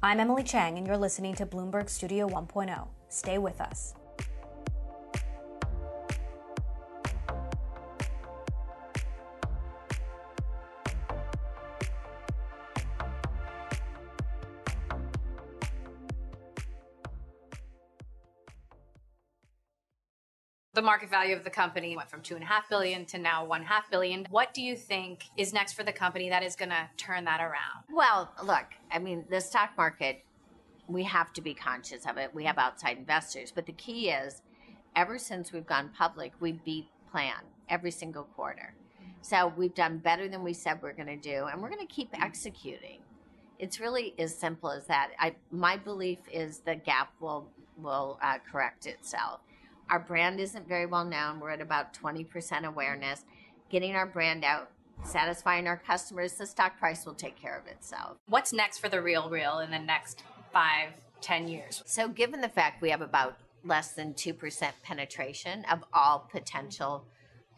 I'm 0.04 0.20
Emily 0.20 0.44
Chang, 0.44 0.78
and 0.78 0.86
you're 0.86 0.98
listening 0.98 1.34
to 1.36 1.46
Bloomberg 1.46 1.90
Studio 1.90 2.28
1.0. 2.28 2.90
Stay 3.08 3.38
with 3.38 3.62
us. 3.62 3.94
The 20.76 20.82
market 20.82 21.10
value 21.10 21.36
of 21.36 21.44
the 21.46 21.50
company 21.50 21.96
went 21.96 22.10
from 22.10 22.22
two 22.22 22.36
and 22.36 22.44
a 22.44 22.48
half 22.48 22.68
billion 22.70 23.06
to 23.06 23.18
now 23.18 23.46
one 23.46 23.64
half 23.64 23.90
billion. 23.90 24.28
What 24.30 24.54
do 24.54 24.62
you 24.62 24.76
think 24.76 25.24
is 25.38 25.54
next 25.54 25.74
for 25.74 25.84
the 25.84 25.94
company 25.94 26.30
that 26.30 26.44
is 26.44 26.56
going 26.56 26.70
to 26.70 26.90
turn 26.98 27.24
that 27.26 27.40
around? 27.40 27.86
Well, 27.90 28.32
look, 28.44 28.66
I 28.92 29.00
mean, 29.00 29.24
the 29.30 29.40
stock 29.40 29.72
market, 29.78 30.24
we 30.88 31.04
have 31.04 31.32
to 31.34 31.42
be 31.42 31.54
conscious 31.54 32.06
of 32.06 32.18
it. 32.18 32.36
We 32.36 32.44
have 32.44 32.58
outside 32.58 32.98
investors, 32.98 33.54
but 33.56 33.66
the 33.66 33.72
key 33.72 34.10
is, 34.10 34.42
ever 34.96 35.18
since 35.18 35.54
we've 35.54 35.66
gone 35.66 35.92
public, 35.98 36.34
we 36.42 36.52
beat 36.52 36.88
plan 37.10 37.42
every 37.70 37.92
single 37.92 38.26
quarter. 38.26 38.76
So 39.22 39.52
we've 39.56 39.74
done 39.74 40.00
better 40.00 40.28
than 40.28 40.44
we 40.44 40.54
said 40.54 40.80
we're 40.82 40.94
going 40.94 41.08
to 41.08 41.16
do, 41.16 41.46
and 41.46 41.62
we're 41.62 41.70
going 41.70 41.88
to 41.88 41.92
keep 41.92 42.10
executing. 42.22 43.00
It's 43.58 43.80
really 43.80 44.14
as 44.20 44.36
simple 44.36 44.70
as 44.70 44.86
that. 44.88 45.12
I, 45.18 45.36
my 45.52 45.78
belief 45.78 46.20
is 46.32 46.60
the 46.60 46.76
gap 46.76 47.14
will 47.22 47.50
will 47.82 48.18
uh, 48.22 48.38
correct 48.50 48.86
itself 48.86 49.42
our 49.90 50.00
brand 50.00 50.40
isn't 50.40 50.68
very 50.68 50.86
well 50.86 51.06
known. 51.06 51.40
We're 51.40 51.52
at 51.52 51.62
about 51.62 51.94
20% 51.94 52.64
awareness. 52.64 53.24
Getting 53.70 53.96
our 53.96 54.06
brand 54.06 54.44
out, 54.44 54.70
satisfying 55.04 55.68
our 55.68 55.78
customers, 55.78 56.34
the 56.34 56.46
stock 56.46 56.78
price 56.78 57.06
will 57.06 57.14
take 57.14 57.36
care 57.40 57.58
of 57.58 57.68
itself. 57.68 58.18
What's 58.28 58.54
next 58.54 58.80
for 58.80 58.90
the 58.90 59.02
Real 59.02 59.30
Real 59.30 59.60
in 59.60 59.72
the 59.72 59.80
next 59.80 60.24
five, 60.52 60.90
ten 61.22 61.48
years? 61.48 61.84
So, 61.86 62.08
given 62.08 62.42
the 62.42 62.50
fact 62.50 62.82
we 62.82 62.90
have 62.90 63.02
about 63.02 63.38
less 63.64 63.94
than 63.94 64.14
2% 64.14 64.72
penetration 64.84 65.66
of 65.72 65.84
all 65.92 66.30
potential 66.32 67.06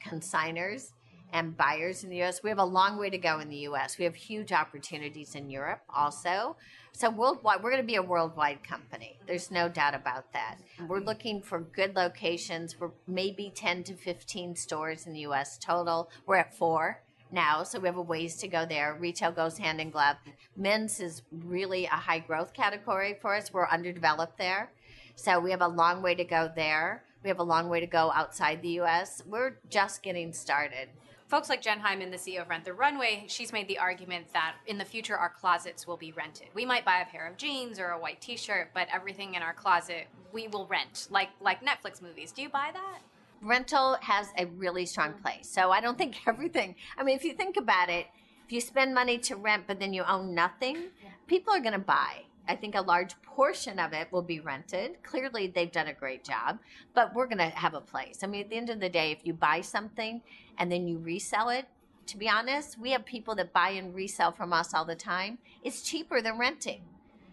consigners 0.05 0.91
and 1.33 1.57
buyers 1.57 2.03
in 2.03 2.09
the 2.09 2.21
US, 2.23 2.41
we 2.43 2.49
have 2.49 2.59
a 2.59 2.65
long 2.65 2.97
way 2.97 3.09
to 3.09 3.17
go 3.17 3.39
in 3.39 3.49
the 3.49 3.67
US. 3.69 3.97
We 3.97 4.05
have 4.05 4.15
huge 4.15 4.51
opportunities 4.51 5.35
in 5.35 5.49
Europe 5.49 5.81
also. 5.93 6.55
So 6.93 7.09
worldwide, 7.09 7.61
we're 7.61 7.69
going 7.69 7.83
to 7.83 7.87
be 7.87 7.95
a 7.95 8.01
worldwide 8.01 8.63
company. 8.63 9.19
There's 9.27 9.51
no 9.51 9.69
doubt 9.69 9.93
about 9.93 10.33
that. 10.33 10.57
We're 10.87 10.99
looking 10.99 11.41
for 11.41 11.59
good 11.59 11.95
locations. 11.95 12.79
We're 12.79 12.91
maybe 13.07 13.51
10 13.53 13.83
to 13.83 13.93
15 13.93 14.55
stores 14.55 15.05
in 15.05 15.13
the 15.13 15.19
U.S. 15.21 15.57
total. 15.57 16.09
We're 16.25 16.37
at 16.37 16.57
four 16.57 17.01
now, 17.31 17.63
so 17.63 17.79
we 17.79 17.87
have 17.87 17.97
a 17.97 18.01
ways 18.01 18.37
to 18.37 18.47
go 18.47 18.65
there. 18.65 18.97
Retail 18.99 19.31
goes 19.31 19.57
hand 19.57 19.79
in 19.79 19.91
glove. 19.91 20.15
Men's 20.55 20.99
is 20.99 21.21
really 21.31 21.85
a 21.85 21.89
high 21.89 22.19
growth 22.19 22.53
category 22.53 23.17
for 23.21 23.35
us. 23.35 23.53
We're 23.53 23.67
underdeveloped 23.67 24.37
there. 24.37 24.71
So 25.15 25.39
we 25.39 25.51
have 25.51 25.61
a 25.61 25.67
long 25.67 26.01
way 26.01 26.15
to 26.15 26.23
go 26.23 26.49
there. 26.55 27.03
We 27.23 27.29
have 27.29 27.39
a 27.39 27.43
long 27.43 27.69
way 27.69 27.79
to 27.79 27.87
go 27.87 28.11
outside 28.13 28.61
the 28.61 28.79
US. 28.81 29.21
We're 29.25 29.57
just 29.69 30.01
getting 30.01 30.31
started. 30.33 30.89
Folks 31.27 31.49
like 31.49 31.61
Jen 31.61 31.79
Hyman, 31.79 32.11
the 32.11 32.17
CEO 32.17 32.41
of 32.41 32.49
Rent 32.49 32.65
the 32.65 32.73
Runway, 32.73 33.25
she's 33.27 33.51
made 33.51 33.67
the 33.67 33.79
argument 33.79 34.27
that 34.33 34.55
in 34.65 34.77
the 34.77 34.85
future 34.85 35.17
our 35.17 35.29
closets 35.29 35.85
will 35.85 35.97
be 35.97 36.11
rented. 36.11 36.47
We 36.53 36.65
might 36.65 36.85
buy 36.85 36.99
a 36.99 37.05
pair 37.05 37.27
of 37.27 37.37
jeans 37.37 37.79
or 37.79 37.89
a 37.89 37.99
white 37.99 38.21
T-shirt, 38.21 38.69
but 38.73 38.87
everything 38.93 39.35
in 39.35 39.41
our 39.41 39.53
closet 39.53 40.07
we 40.31 40.47
will 40.47 40.67
rent, 40.67 41.07
like 41.09 41.29
like 41.41 41.63
Netflix 41.63 42.01
movies. 42.01 42.31
Do 42.31 42.41
you 42.41 42.49
buy 42.49 42.69
that? 42.73 42.99
rental 43.41 43.97
has 44.01 44.27
a 44.37 44.45
really 44.45 44.85
strong 44.85 45.13
place. 45.13 45.49
So 45.49 45.71
I 45.71 45.81
don't 45.81 45.97
think 45.97 46.15
everything, 46.27 46.75
I 46.97 47.03
mean, 47.03 47.15
if 47.15 47.23
you 47.23 47.33
think 47.33 47.57
about 47.57 47.89
it, 47.89 48.07
if 48.45 48.51
you 48.51 48.61
spend 48.61 48.93
money 48.93 49.17
to 49.19 49.35
rent 49.35 49.65
but 49.67 49.79
then 49.79 49.93
you 49.93 50.03
own 50.03 50.33
nothing, 50.33 50.85
people 51.27 51.53
are 51.53 51.59
going 51.59 51.73
to 51.73 51.79
buy. 51.79 52.23
I 52.49 52.55
think 52.55 52.75
a 52.75 52.81
large 52.81 53.21
portion 53.23 53.77
of 53.77 53.91
it 53.91 54.09
will 54.09 54.21
be 54.21 54.39
rented. 54.39 55.03
Clearly, 55.03 55.47
they've 55.47 55.71
done 55.71 55.87
a 55.87 55.93
great 55.93 56.23
job, 56.23 56.59
but 56.93 57.13
we're 57.13 57.25
going 57.25 57.39
to 57.39 57.49
have 57.49 57.73
a 57.73 57.81
place. 57.81 58.19
I 58.23 58.27
mean, 58.27 58.41
at 58.41 58.49
the 58.49 58.55
end 58.55 58.69
of 58.69 58.79
the 58.79 58.87
day, 58.87 59.11
if 59.11 59.25
you 59.25 59.33
buy 59.33 59.59
something 59.59 60.21
and 60.57 60.71
then 60.71 60.87
you 60.87 60.97
resell 60.97 61.49
it, 61.49 61.65
to 62.07 62.17
be 62.17 62.29
honest, 62.29 62.79
we 62.79 62.91
have 62.91 63.05
people 63.05 63.35
that 63.35 63.53
buy 63.53 63.69
and 63.69 63.93
resell 63.93 64.31
from 64.31 64.53
us 64.53 64.73
all 64.73 64.85
the 64.85 64.95
time. 64.95 65.37
It's 65.63 65.81
cheaper 65.81 66.21
than 66.21 66.37
renting 66.37 66.81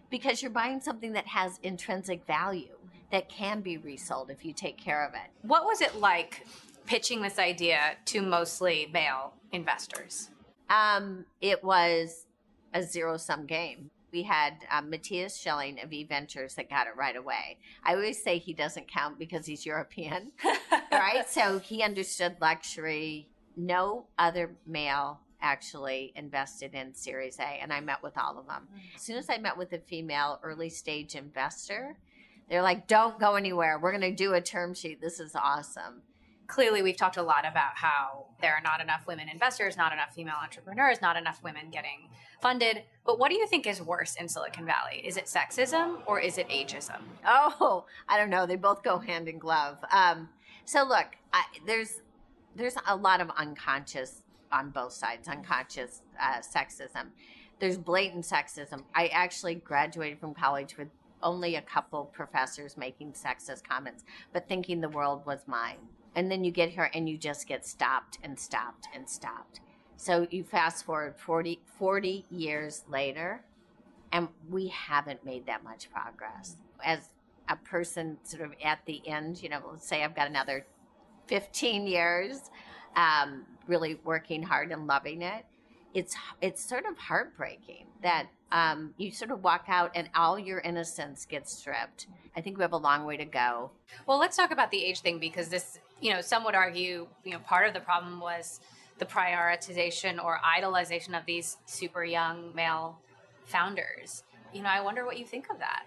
because 0.09 0.41
you're 0.41 0.51
buying 0.51 0.81
something 0.81 1.13
that 1.13 1.27
has 1.27 1.59
intrinsic 1.63 2.25
value 2.25 2.75
that 3.11 3.29
can 3.29 3.61
be 3.61 3.77
resold 3.77 4.29
if 4.29 4.43
you 4.43 4.53
take 4.53 4.77
care 4.77 5.05
of 5.05 5.13
it. 5.13 5.29
What 5.41 5.65
was 5.65 5.81
it 5.81 5.95
like 5.95 6.45
pitching 6.85 7.21
this 7.21 7.39
idea 7.39 7.95
to 8.05 8.21
mostly 8.21 8.89
male 8.91 9.33
investors? 9.51 10.29
Um, 10.69 11.25
it 11.41 11.63
was 11.63 12.25
a 12.73 12.83
zero 12.83 13.17
sum 13.17 13.45
game. 13.45 13.89
We 14.11 14.23
had 14.23 14.53
um, 14.71 14.89
Matthias 14.89 15.37
Schilling 15.37 15.79
of 15.81 15.89
eVentures 15.89 16.55
that 16.55 16.69
got 16.69 16.87
it 16.87 16.95
right 16.95 17.15
away. 17.15 17.57
I 17.83 17.93
always 17.93 18.21
say 18.21 18.37
he 18.37 18.53
doesn't 18.53 18.87
count 18.87 19.19
because 19.19 19.45
he's 19.45 19.65
European, 19.65 20.31
right? 20.99 21.29
So 21.29 21.59
he 21.59 21.83
understood 21.83 22.37
luxury. 22.41 23.29
No 23.57 24.05
other 24.17 24.55
male 24.65 25.21
actually 25.41 26.11
invested 26.15 26.73
in 26.73 26.93
Series 26.93 27.39
A, 27.39 27.43
and 27.43 27.71
I 27.71 27.79
met 27.79 28.01
with 28.01 28.17
all 28.17 28.37
of 28.37 28.47
them. 28.47 28.67
As 28.95 29.01
soon 29.01 29.17
as 29.17 29.29
I 29.29 29.37
met 29.37 29.57
with 29.57 29.71
a 29.73 29.79
female 29.79 30.39
early 30.43 30.69
stage 30.69 31.15
investor, 31.15 31.97
they're 32.49 32.61
like, 32.61 32.87
don't 32.87 33.19
go 33.19 33.35
anywhere. 33.35 33.79
We're 33.79 33.91
going 33.91 34.01
to 34.01 34.15
do 34.15 34.33
a 34.33 34.41
term 34.41 34.73
sheet. 34.73 35.01
This 35.01 35.19
is 35.19 35.35
awesome. 35.35 36.01
Clearly, 36.47 36.83
we've 36.83 36.97
talked 36.97 37.17
a 37.17 37.23
lot 37.23 37.45
about 37.47 37.75
how 37.75 38.27
there 38.39 38.53
are 38.53 38.61
not 38.61 38.81
enough 38.81 39.07
women 39.07 39.29
investors, 39.29 39.77
not 39.77 39.93
enough 39.93 40.13
female 40.13 40.35
entrepreneurs, 40.41 41.01
not 41.01 41.17
enough 41.17 41.41
women 41.43 41.71
getting 41.71 42.09
funded. 42.39 42.83
But 43.03 43.17
what 43.17 43.29
do 43.29 43.35
you 43.35 43.47
think 43.47 43.65
is 43.65 43.81
worse 43.81 44.15
in 44.15 44.27
Silicon 44.27 44.65
Valley? 44.65 45.01
Is 45.03 45.17
it 45.17 45.25
sexism 45.25 46.01
or 46.05 46.19
is 46.19 46.37
it 46.37 46.47
ageism? 46.49 47.01
Oh, 47.25 47.85
I 48.07 48.17
don't 48.17 48.29
know. 48.29 48.45
They 48.45 48.57
both 48.57 48.83
go 48.83 48.99
hand 48.99 49.27
in 49.27 49.39
glove. 49.39 49.77
Um, 49.91 50.29
so 50.65 50.83
look, 50.83 51.07
I, 51.33 51.43
there's 51.65 52.01
there's 52.55 52.75
a 52.87 52.95
lot 52.95 53.21
of 53.21 53.29
unconscious 53.37 54.23
on 54.51 54.69
both 54.69 54.93
sides, 54.93 55.27
unconscious 55.27 56.01
uh, 56.19 56.39
sexism. 56.39 57.07
There's 57.59 57.77
blatant 57.77 58.25
sexism. 58.25 58.83
I 58.93 59.07
actually 59.07 59.55
graduated 59.55 60.19
from 60.19 60.33
college 60.33 60.77
with 60.77 60.87
only 61.21 61.55
a 61.55 61.61
couple 61.61 62.05
professors 62.05 62.77
making 62.77 63.13
sexist 63.13 63.63
comments, 63.67 64.03
but 64.31 64.47
thinking 64.47 64.81
the 64.81 64.89
world 64.89 65.25
was 65.25 65.47
mine. 65.47 65.77
And 66.15 66.31
then 66.31 66.43
you 66.43 66.51
get 66.51 66.69
here 66.69 66.89
and 66.93 67.09
you 67.09 67.17
just 67.17 67.47
get 67.47 67.65
stopped 67.65 68.19
and 68.23 68.39
stopped 68.39 68.87
and 68.93 69.09
stopped. 69.09 69.59
So 69.97 70.27
you 70.29 70.43
fast 70.43 70.85
forward 70.85 71.15
40, 71.17 71.61
40 71.77 72.25
years 72.29 72.83
later, 72.89 73.41
and 74.11 74.29
we 74.49 74.67
haven't 74.67 75.25
made 75.25 75.45
that 75.47 75.63
much 75.63 75.89
progress. 75.91 76.57
As 76.83 77.09
a 77.49 77.55
person 77.55 78.17
sort 78.23 78.43
of 78.43 78.53
at 78.63 78.79
the 78.85 79.07
end, 79.07 79.41
you 79.41 79.49
know, 79.49 79.59
let's 79.71 79.87
say 79.87 80.03
I've 80.03 80.15
got 80.15 80.27
another 80.27 80.65
15 81.27 81.87
years 81.87 82.49
um, 82.95 83.45
really 83.67 83.99
working 84.03 84.43
hard 84.43 84.71
and 84.71 84.87
loving 84.87 85.21
it, 85.21 85.45
it's, 85.93 86.15
it's 86.41 86.63
sort 86.63 86.85
of 86.85 86.97
heartbreaking 86.97 87.85
that 88.01 88.27
um, 88.51 88.93
you 88.97 89.11
sort 89.11 89.31
of 89.31 89.43
walk 89.43 89.65
out 89.67 89.91
and 89.95 90.09
all 90.15 90.37
your 90.37 90.59
innocence 90.59 91.25
gets 91.25 91.57
stripped. 91.57 92.07
I 92.35 92.41
think 92.41 92.57
we 92.57 92.63
have 92.63 92.73
a 92.73 92.77
long 92.77 93.05
way 93.05 93.17
to 93.17 93.25
go. 93.25 93.71
Well, 94.05 94.19
let's 94.19 94.37
talk 94.37 94.51
about 94.51 94.71
the 94.71 94.83
age 94.83 94.99
thing 94.99 95.19
because 95.19 95.49
this, 95.49 95.79
you 96.01 96.13
know, 96.13 96.21
some 96.21 96.43
would 96.43 96.55
argue, 96.55 97.07
you 97.23 97.31
know, 97.31 97.39
part 97.39 97.67
of 97.67 97.73
the 97.73 97.79
problem 97.79 98.19
was 98.19 98.59
the 98.97 99.05
prioritization 99.05 100.23
or 100.23 100.39
idolization 100.39 101.17
of 101.17 101.25
these 101.25 101.57
super 101.65 102.03
young 102.03 102.53
male 102.53 102.99
founders. 103.45 104.23
You 104.53 104.63
know, 104.63 104.69
I 104.69 104.81
wonder 104.81 105.05
what 105.05 105.17
you 105.17 105.25
think 105.25 105.49
of 105.49 105.59
that. 105.59 105.85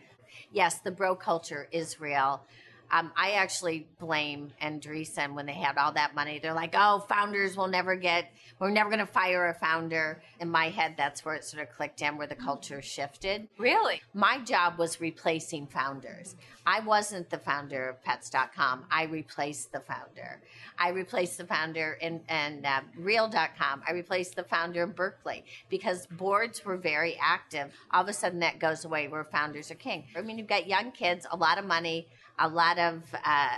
Yes, 0.51 0.79
the 0.81 0.91
bro 0.91 1.15
culture 1.15 1.69
is 1.73 2.01
real. 2.01 2.43
Um, 2.91 3.13
I 3.17 3.33
actually 3.33 3.87
blame 4.01 4.53
Andreessen 4.63 5.35
when 5.35 5.47
they 5.47 5.53
had 5.53 5.77
all 5.77 5.93
that 5.93 6.15
money. 6.15 6.39
They're 6.39 6.55
like, 6.55 6.75
oh, 6.77 7.05
founders 7.09 7.57
will 7.57 7.69
never 7.69 7.97
get, 7.97 8.31
we're 8.59 8.71
never 8.71 8.89
going 8.89 9.01
to 9.01 9.07
fire 9.07 9.49
a 9.49 9.55
founder. 9.55 10.23
In 10.41 10.49
my 10.49 10.71
head, 10.71 10.95
that's 10.97 11.25
where 11.25 11.35
it 11.35 11.45
sort 11.45 11.63
of 11.63 11.75
clicked 11.75 12.01
in, 12.01 12.17
where 12.17 12.27
the 12.27 12.35
culture 12.35 12.81
shifted. 12.81 13.49
Really? 13.59 14.01
My 14.15 14.41
job 14.41 14.79
was 14.79 15.01
replacing 15.01 15.67
founders. 15.67 16.35
I 16.67 16.81
wasn't 16.81 17.31
the 17.31 17.39
founder 17.39 17.89
of 17.89 18.03
pets.com. 18.03 18.85
I 18.91 19.05
replaced 19.05 19.73
the 19.73 19.81
founder. 19.81 20.41
I 20.79 20.91
replaced 20.91 21.39
the 21.39 21.47
founder 21.47 21.99
in, 22.01 22.21
in 22.29 22.65
uh, 22.65 22.81
reel.com. 22.97 23.83
I 23.87 23.93
replaced 23.93 24.37
the 24.37 24.45
founder 24.45 24.83
of 24.83 24.95
Berkeley 24.95 25.45
because 25.69 26.07
boards 26.07 26.65
were 26.65 26.77
very 26.77 27.19
active. 27.21 27.73
All 27.91 28.03
of 28.03 28.09
a 28.09 28.13
sudden, 28.13 28.41
that 28.41 28.59
goes 28.59 28.85
away 28.85 29.09
where 29.09 29.25
founders 29.25 29.71
are 29.71 29.77
king. 29.77 30.05
I 30.17 30.21
mean, 30.23 30.39
you've 30.39 30.47
got 30.47 30.67
young 30.67 30.93
kids, 30.93 31.27
a 31.31 31.37
lot 31.37 31.59
of 31.59 31.65
money 31.65 32.07
a 32.39 32.49
lot 32.49 32.79
of 32.79 33.03
uh, 33.25 33.51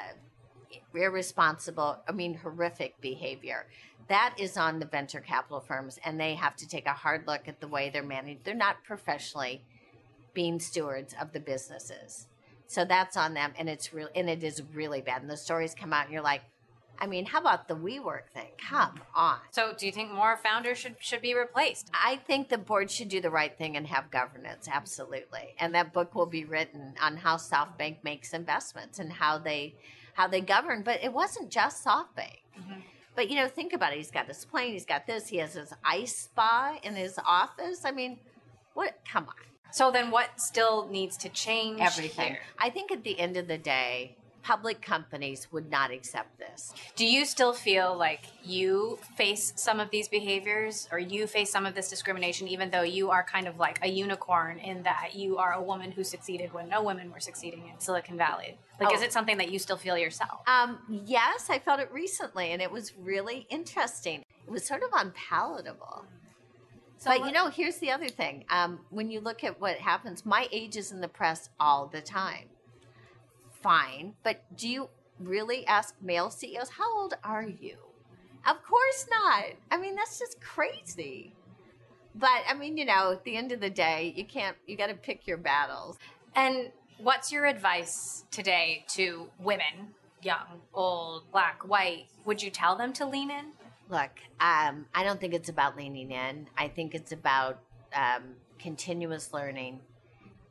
irresponsible, 0.95 1.99
I 2.09 2.13
mean, 2.13 2.35
horrific 2.35 3.01
behavior. 3.01 3.67
That 4.09 4.35
is 4.39 4.57
on 4.57 4.81
the 4.81 4.87
venture 4.87 5.21
capital 5.21 5.61
firms, 5.61 5.99
and 6.05 6.19
they 6.19 6.35
have 6.35 6.57
to 6.57 6.69
take 6.69 6.87
a 6.87 6.93
hard 6.93 7.27
look 7.27 7.47
at 7.47 7.61
the 7.61 7.69
way 7.69 7.91
they're 7.91 8.03
managed. 8.03 8.45
They're 8.45 8.55
not 8.55 8.83
professionally 8.85 9.63
being 10.35 10.59
stewards 10.59 11.15
of 11.21 11.33
the 11.33 11.41
businesses, 11.41 12.27
so 12.67 12.85
that's 12.85 13.17
on 13.17 13.35
them, 13.35 13.53
and 13.59 13.69
it's 13.69 13.93
real, 13.93 14.09
and 14.15 14.29
it 14.29 14.43
is 14.43 14.63
really 14.75 15.01
bad. 15.01 15.23
And 15.23 15.31
the 15.31 15.37
stories 15.37 15.75
come 15.75 15.93
out, 15.93 16.05
and 16.05 16.13
you're 16.13 16.23
like, 16.23 16.43
I 17.01 17.07
mean, 17.07 17.25
how 17.25 17.41
about 17.41 17.67
the 17.67 17.75
WeWork 17.75 18.29
thing? 18.35 18.51
Come 18.59 19.01
on. 19.15 19.39
So, 19.51 19.73
do 19.77 19.87
you 19.87 19.93
think 19.93 20.13
more 20.13 20.37
founders 20.37 20.79
should 20.79 20.97
should 21.01 21.23
be 21.23 21.35
replaced? 21.35 21.91
I 21.95 22.17
think 22.17 22.49
the 22.49 22.59
board 22.59 22.91
should 22.91 23.09
do 23.09 23.21
the 23.21 23.31
right 23.31 23.57
thing 23.57 23.77
and 23.77 23.87
have 23.87 24.11
governance, 24.11 24.69
absolutely. 24.71 25.55
And 25.59 25.75
that 25.75 25.93
book 25.93 26.15
will 26.15 26.27
be 26.27 26.45
written 26.45 26.95
on 27.01 27.17
how 27.17 27.37
SoftBank 27.37 28.05
makes 28.05 28.35
investments 28.35 28.99
and 28.99 29.13
how 29.13 29.39
they 29.39 29.75
how 30.15 30.29
they 30.29 30.43
govern. 30.43 30.83
But 30.83 31.03
it 31.03 31.13
wasn't 31.13 31.51
just 31.51 31.85
SoftBank. 31.85 32.41
Mm-hmm. 32.59 32.81
But 33.17 33.31
you 33.31 33.37
know, 33.37 33.49
think 33.49 33.73
about 33.73 33.93
it. 33.93 33.97
He's 33.97 34.11
got 34.11 34.29
this 34.29 34.45
plane. 34.45 34.73
He's 34.73 34.87
got 34.87 35.07
this. 35.07 35.29
He 35.29 35.39
has 35.39 35.55
his 35.55 35.73
ice 35.85 36.17
spa 36.17 36.79
in 36.83 36.97
his 36.97 37.19
office. 37.27 37.85
I 37.85 37.93
mean, 37.93 38.19
what? 38.75 38.99
Come 39.11 39.25
on. 39.25 39.35
So 39.73 39.91
then, 39.91 40.11
what 40.11 40.41
still 40.41 40.89
needs 40.89 41.17
to 41.19 41.29
change? 41.29 41.81
Everything. 41.81 42.33
Here? 42.33 42.41
I 42.59 42.71
think 42.71 42.93
at 42.93 43.05
the 43.05 43.19
end 43.19 43.37
of 43.37 43.47
the 43.47 43.59
day, 43.59 44.17
public 44.43 44.81
companies 44.83 45.49
would 45.53 45.71
not 45.71 45.91
accept 45.91 46.39
this. 46.39 46.73
Do 46.97 47.07
you 47.07 47.25
still 47.25 47.53
feel 47.53 47.97
like 47.97 48.23
you 48.43 48.99
face 49.17 49.53
some 49.57 49.81
of 49.81 49.91
these 49.91 50.09
behaviors 50.09 50.89
or 50.91 50.99
you 50.99 51.27
face 51.27 51.51
some 51.51 51.67
of 51.67 51.75
this 51.75 51.91
discrimination, 51.91 52.49
even 52.49 52.71
though 52.71 52.83
you 52.83 53.11
are 53.11 53.23
kind 53.23 53.47
of 53.47 53.59
like 53.59 53.79
a 53.83 53.89
unicorn 53.89 54.59
in 54.59 54.83
that 54.85 55.11
you 55.15 55.39
are 55.39 55.53
a 55.53 55.63
woman 55.63 55.93
who 55.93 56.05
succeeded 56.05 56.53
when 56.53 56.69
no 56.69 56.83
women 56.83 57.13
were 57.13 57.21
succeeding 57.21 57.69
in 57.73 57.79
Silicon 57.81 58.17
Valley? 58.17 58.59
Like, 58.81 58.91
oh. 58.91 58.95
is 58.95 59.03
it 59.03 59.13
something 59.13 59.39
that 59.39 59.51
you 59.51 59.59
still 59.59 59.77
feel 59.77 59.99
yourself? 59.99 60.41
Um, 60.47 60.79
yes, 60.89 61.51
I 61.51 61.59
felt 61.59 61.81
it 61.81 61.93
recently, 61.93 62.53
and 62.53 62.63
it 62.63 62.71
was 62.71 62.97
really 62.97 63.47
interesting. 63.51 64.25
It 64.47 64.51
was 64.51 64.65
sort 64.65 64.83
of 64.83 64.91
unpalatable. 64.95 66.07
So 66.97 67.11
but 67.11 67.27
you 67.27 67.33
know, 67.33 67.49
here's 67.49 67.79
the 67.79 67.91
other 67.91 68.09
thing. 68.09 68.45
Um, 68.51 68.81
when 68.91 69.11
you 69.11 69.21
look 69.21 69.43
at 69.43 69.61
what 69.61 69.77
happens, 69.77 70.27
my 70.27 70.49
age 70.53 70.77
is 70.77 70.93
in 70.93 71.01
the 71.01 71.09
press 71.09 71.49
all 71.59 71.87
the 71.87 72.03
time 72.03 72.49
fine. 73.63 74.15
But 74.23 74.43
do 74.57 74.69
you 74.69 74.89
really 75.19 75.67
ask 75.67 75.95
male 76.01 76.31
CEOs, 76.31 76.71
how 76.71 76.99
old 76.99 77.15
are 77.23 77.47
you? 77.47 77.77
Of 78.47 78.63
course 78.65 79.07
not. 79.11 79.45
I 79.71 79.77
mean, 79.77 79.95
that's 79.95 80.19
just 80.19 80.41
crazy. 80.41 81.35
But 82.15 82.43
I 82.49 82.55
mean, 82.55 82.77
you 82.77 82.85
know, 82.85 83.13
at 83.13 83.25
the 83.25 83.37
end 83.37 83.53
of 83.53 83.61
the 83.61 83.71
day, 83.71 84.13
you 84.17 84.25
can't, 84.25 84.57
you 84.67 84.77
got 84.77 84.89
to 84.89 84.95
pick 84.95 85.27
your 85.27 85.37
battles. 85.37 85.99
And 86.35 86.71
what's 86.99 87.31
your 87.31 87.47
advice 87.47 88.25
today 88.31 88.85
to 88.89 89.29
women, 89.39 89.95
young, 90.23 90.63
old, 90.75 91.31
black, 91.31 91.69
white? 91.69 92.07
Would 92.25 92.43
you 92.43 92.51
tell 92.51 92.77
them 92.77 92.93
to 92.95 93.07
lean 93.07 93.31
in? 93.31 93.47
Look, 93.89 94.11
um, 94.41 94.87
I 94.95 95.03
don't 95.05 95.21
think 95.21 95.35
it's 95.35 95.49
about 95.49 95.77
leaning 95.77 96.13
in. 96.13 96.49
I 96.57 96.69
think 96.69 96.95
it's 96.95 97.13
about 97.13 97.61
um, 97.95 98.23
continuous 98.59 99.33
learning, 99.33 99.81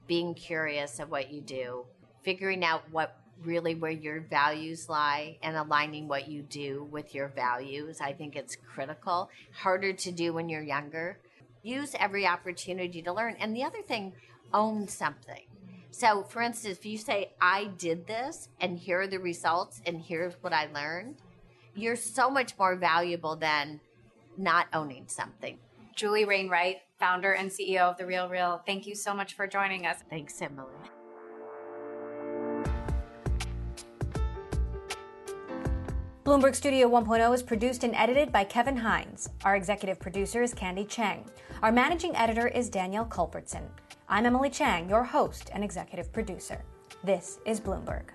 being 0.08 0.34
curious 0.34 1.00
of 1.00 1.10
what 1.10 1.32
you 1.32 1.42
do, 1.42 1.86
figuring 2.24 2.64
out 2.64 2.84
what 2.92 3.16
really 3.44 3.76
where 3.76 3.92
your 3.92 4.22
values 4.22 4.90
lie 4.90 5.38
and 5.42 5.56
aligning 5.56 6.08
what 6.08 6.28
you 6.28 6.42
do 6.42 6.88
with 6.92 7.16
your 7.16 7.30
values. 7.30 8.02
I 8.02 8.14
think 8.14 8.36
it's 8.36 8.56
critical. 8.56 9.30
Harder 9.54 9.94
to 9.94 10.12
do 10.12 10.34
when 10.34 10.50
you're 10.50 10.62
younger. 10.62 11.20
Use 11.64 11.96
every 11.98 12.26
opportunity 12.26 13.02
to 13.02 13.14
learn. 13.14 13.36
And 13.40 13.56
the 13.56 13.64
other 13.64 13.82
thing, 13.82 14.14
own 14.54 14.88
something. 14.88 15.44
So, 15.92 16.24
for 16.24 16.42
instance, 16.42 16.78
if 16.78 16.86
you 16.86 16.98
say, 16.98 17.32
I 17.42 17.66
did 17.66 18.08
this 18.08 18.50
and 18.60 18.78
here 18.78 19.02
are 19.02 19.08
the 19.08 19.20
results 19.20 19.82
and 19.86 20.00
here's 20.00 20.36
what 20.42 20.54
I 20.54 20.68
learned, 20.74 21.16
you're 21.76 21.96
so 21.96 22.30
much 22.30 22.58
more 22.58 22.76
valuable 22.76 23.36
than 23.36 23.80
not 24.38 24.68
owning 24.74 25.06
something. 25.08 25.58
Julie 25.96 26.26
Wainwright, 26.26 26.78
founder 27.00 27.34
and 27.34 27.50
CEO 27.50 27.82
of 27.82 27.98
The 27.98 28.06
Real 28.06 28.30
Real, 28.30 28.62
thank 28.66 28.88
you 28.88 28.96
so 28.96 29.14
much 29.14 29.34
for 29.34 29.48
joining 29.48 29.86
us. 29.86 29.98
Thanks, 30.10 30.42
Emily. 30.42 30.99
Bloomberg 36.30 36.54
Studio 36.54 36.88
1.0 36.88 37.34
is 37.34 37.42
produced 37.42 37.84
and 37.84 37.96
edited 37.96 38.32
by 38.32 38.44
Kevin 38.44 38.78
Hines. 38.78 39.30
Our 39.44 39.56
executive 39.56 40.00
producer 40.00 40.44
is 40.44 40.54
Candy 40.54 40.86
Chang. 40.86 41.26
Our 41.64 41.72
managing 41.72 42.16
editor 42.16 42.48
is 42.48 42.70
Danielle 42.70 43.08
Culbertson. 43.08 43.64
I'm 44.08 44.28
Emily 44.28 44.52
Chang, 44.52 44.88
your 44.88 45.04
host 45.04 45.50
and 45.56 45.64
executive 45.64 46.14
producer. 46.14 46.64
This 47.04 47.40
is 47.48 47.60
Bloomberg. 47.60 48.10